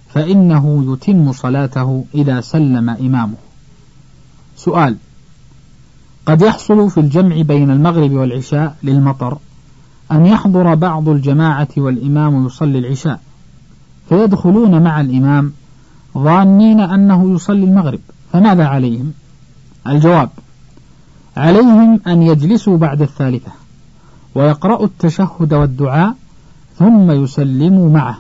فإنه 0.10 0.94
يتم 0.94 1.32
صلاته 1.32 2.06
إذا 2.16 2.42
سلم 2.42 2.90
إمامه. 2.90 3.36
سؤال 4.56 4.98
قد 6.26 6.42
يحصل 6.42 6.90
في 6.90 7.00
الجمع 7.00 7.42
بين 7.42 7.72
المغرب 7.72 8.12
والعشاء 8.12 8.76
للمطر 8.84 9.38
أن 10.12 10.26
يحضر 10.26 10.76
بعض 10.76 11.10
الجماعة 11.10 11.68
والإمام 11.78 12.46
يصلي 12.46 12.80
العشاء 12.80 13.20
فيدخلون 14.10 14.84
مع 14.84 15.02
الإمام 15.02 15.54
ظانين 16.18 16.80
أنه 16.80 17.36
يصلي 17.36 17.64
المغرب 17.64 18.00
فماذا 18.34 18.66
عليهم؟ 18.66 19.14
الجواب 19.88 20.30
عليهم 21.38 22.00
أن 22.08 22.22
يجلسوا 22.22 22.78
بعد 22.78 23.02
الثالثة 23.02 23.52
ويقرأوا 24.36 24.86
التشهد 24.86 25.54
والدعاء 25.54 26.16
ثم 26.80 27.12
يسلموا 27.12 27.90
معه. 27.90 28.18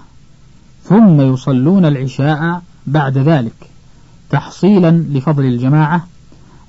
ثم 0.89 1.21
يصلون 1.21 1.85
العشاء 1.85 2.61
بعد 2.87 3.17
ذلك 3.17 3.69
تحصيلا 4.29 4.91
لفضل 4.91 5.45
الجماعة 5.45 6.07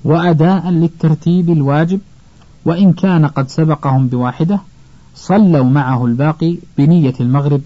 وأداء 0.04 0.70
للترتيب 0.70 1.50
الواجب 1.50 2.00
وإن 2.64 2.92
كان 2.92 3.26
قد 3.26 3.48
سبقهم 3.48 4.07
بواحدة 4.09 4.61
صلوا 5.14 5.64
معه 5.64 6.07
الباقي 6.07 6.57
بنية 6.78 7.14
المغرب 7.20 7.61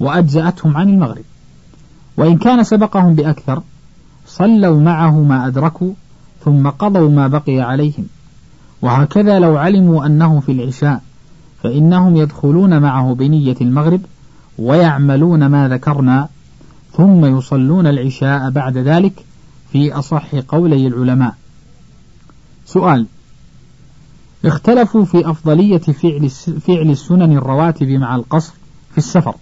وأجزأتهم 0.00 0.76
عن 0.76 0.88
المغرب. 0.88 1.24
وإن 2.16 2.38
كان 2.38 2.64
سبقهم 2.64 3.14
بأكثر 3.14 3.62
صلوا 4.26 4.80
معه 4.80 5.20
ما 5.20 5.46
أدركوا 5.46 5.92
ثم 6.44 6.68
قضوا 6.68 7.10
ما 7.10 7.28
بقي 7.28 7.60
عليهم. 7.60 8.06
وهكذا 8.82 9.38
لو 9.38 9.56
علموا 9.56 10.06
أنه 10.06 10.40
في 10.40 10.52
العشاء 10.52 11.02
فإنهم 11.62 12.16
يدخلون 12.16 12.82
معه 12.82 13.14
بنية 13.14 13.56
المغرب 13.60 14.00
ويعملون 14.58 15.46
ما 15.46 15.68
ذكرنا 15.68 16.28
ثم 16.96 17.24
يصلون 17.38 17.86
العشاء 17.86 18.50
بعد 18.50 18.78
ذلك 18.78 19.24
في 19.72 19.92
أصح 19.92 20.34
قولي 20.34 20.86
العلماء. 20.86 21.34
سؤال 22.66 23.06
اختلفوا 24.44 25.04
في 25.04 25.30
أفضلية 25.30 25.78
فعل 25.78 26.30
فعل 26.60 26.90
السنن 26.90 27.32
الرواتب 27.32 27.88
مع 27.88 28.16
القصر 28.16 28.52
في 28.92 28.98
السفر 28.98 29.34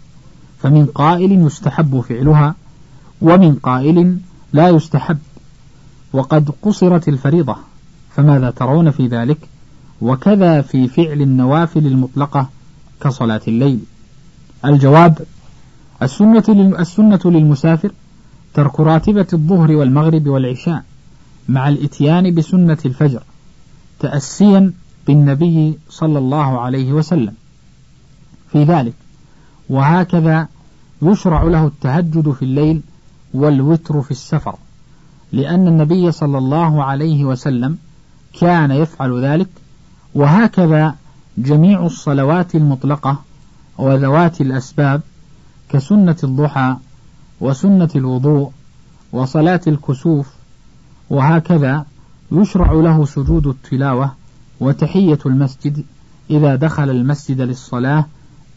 فمن 0.63 0.87
قائل 0.87 1.33
يستحب 1.33 2.01
فعلها 2.01 2.55
ومن 3.21 3.55
قائل 3.55 4.19
لا 4.53 4.69
يستحب. 4.69 5.19
وقد 6.13 6.51
قصرت 6.63 7.09
الفريضة 7.09 7.57
فماذا 8.17 8.51
ترون 8.51 8.91
في 8.91 9.07
ذلك؟ 9.07 9.39
وكذا 10.01 10.63
في 10.63 10.89
فعل 10.89 11.23
النوافل 11.23 11.87
المطلقة 11.87 12.49
كصلاة 13.01 13.41
الليل. 13.49 13.81
الجواب 14.65 15.19
السنة, 16.03 16.45
السنة 16.79 17.21
للمسافر 17.25 17.93
ترك 18.55 18.81
راتبة 18.81 19.27
الظهر 19.33 19.73
والمغرب 19.73 20.27
والعشاء 20.27 20.85
مع 21.49 21.69
الإتيان 21.69 22.35
بسنة 22.35 22.79
الفجر 22.87 23.23
تأسيا 24.01 24.73
بالنبي 25.07 25.79
صلى 25.91 26.19
الله 26.19 26.61
عليه 26.61 26.93
وسلم. 26.93 27.35
في 28.53 28.65
ذلك 28.65 28.95
وهكذا 29.69 30.49
يشرع 31.03 31.43
له 31.43 31.67
التهجد 31.67 32.31
في 32.31 32.43
الليل 32.43 32.81
والوتر 33.35 34.03
في 34.03 34.11
السفر 34.11 34.57
لأن 35.33 35.69
النبي 35.69 36.13
صلى 36.13 36.39
الله 36.39 36.85
عليه 36.85 37.25
وسلم 37.25 37.79
كان 38.41 38.71
يفعل 38.71 39.25
ذلك 39.25 39.49
وهكذا 40.15 40.95
جميع 41.39 41.87
الصلوات 41.87 42.55
المطلقة 42.55 43.23
وذوات 43.79 44.41
الأسباب 44.41 45.01
كسنة 45.69 46.17
الضحى 46.25 46.77
وسنة 47.41 47.89
الوضوء 47.97 48.51
وصلاة 49.13 49.61
الكسوف 49.67 50.29
وهكذا 51.11 51.87
يشرع 52.33 52.73
له 52.73 53.05
سجود 53.05 53.47
التلاوة 53.47 54.15
وتحية 54.61 55.19
المسجد 55.27 55.85
إذا 56.31 56.55
دخل 56.55 56.91
المسجد 56.91 57.41
للصلاة 57.41 58.07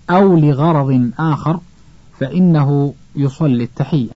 أو 0.10 0.38
لغرض 0.38 1.12
آخر 1.20 1.60
فإنه 2.20 2.94
يصلي 3.16 3.64
التحية. 3.64 4.10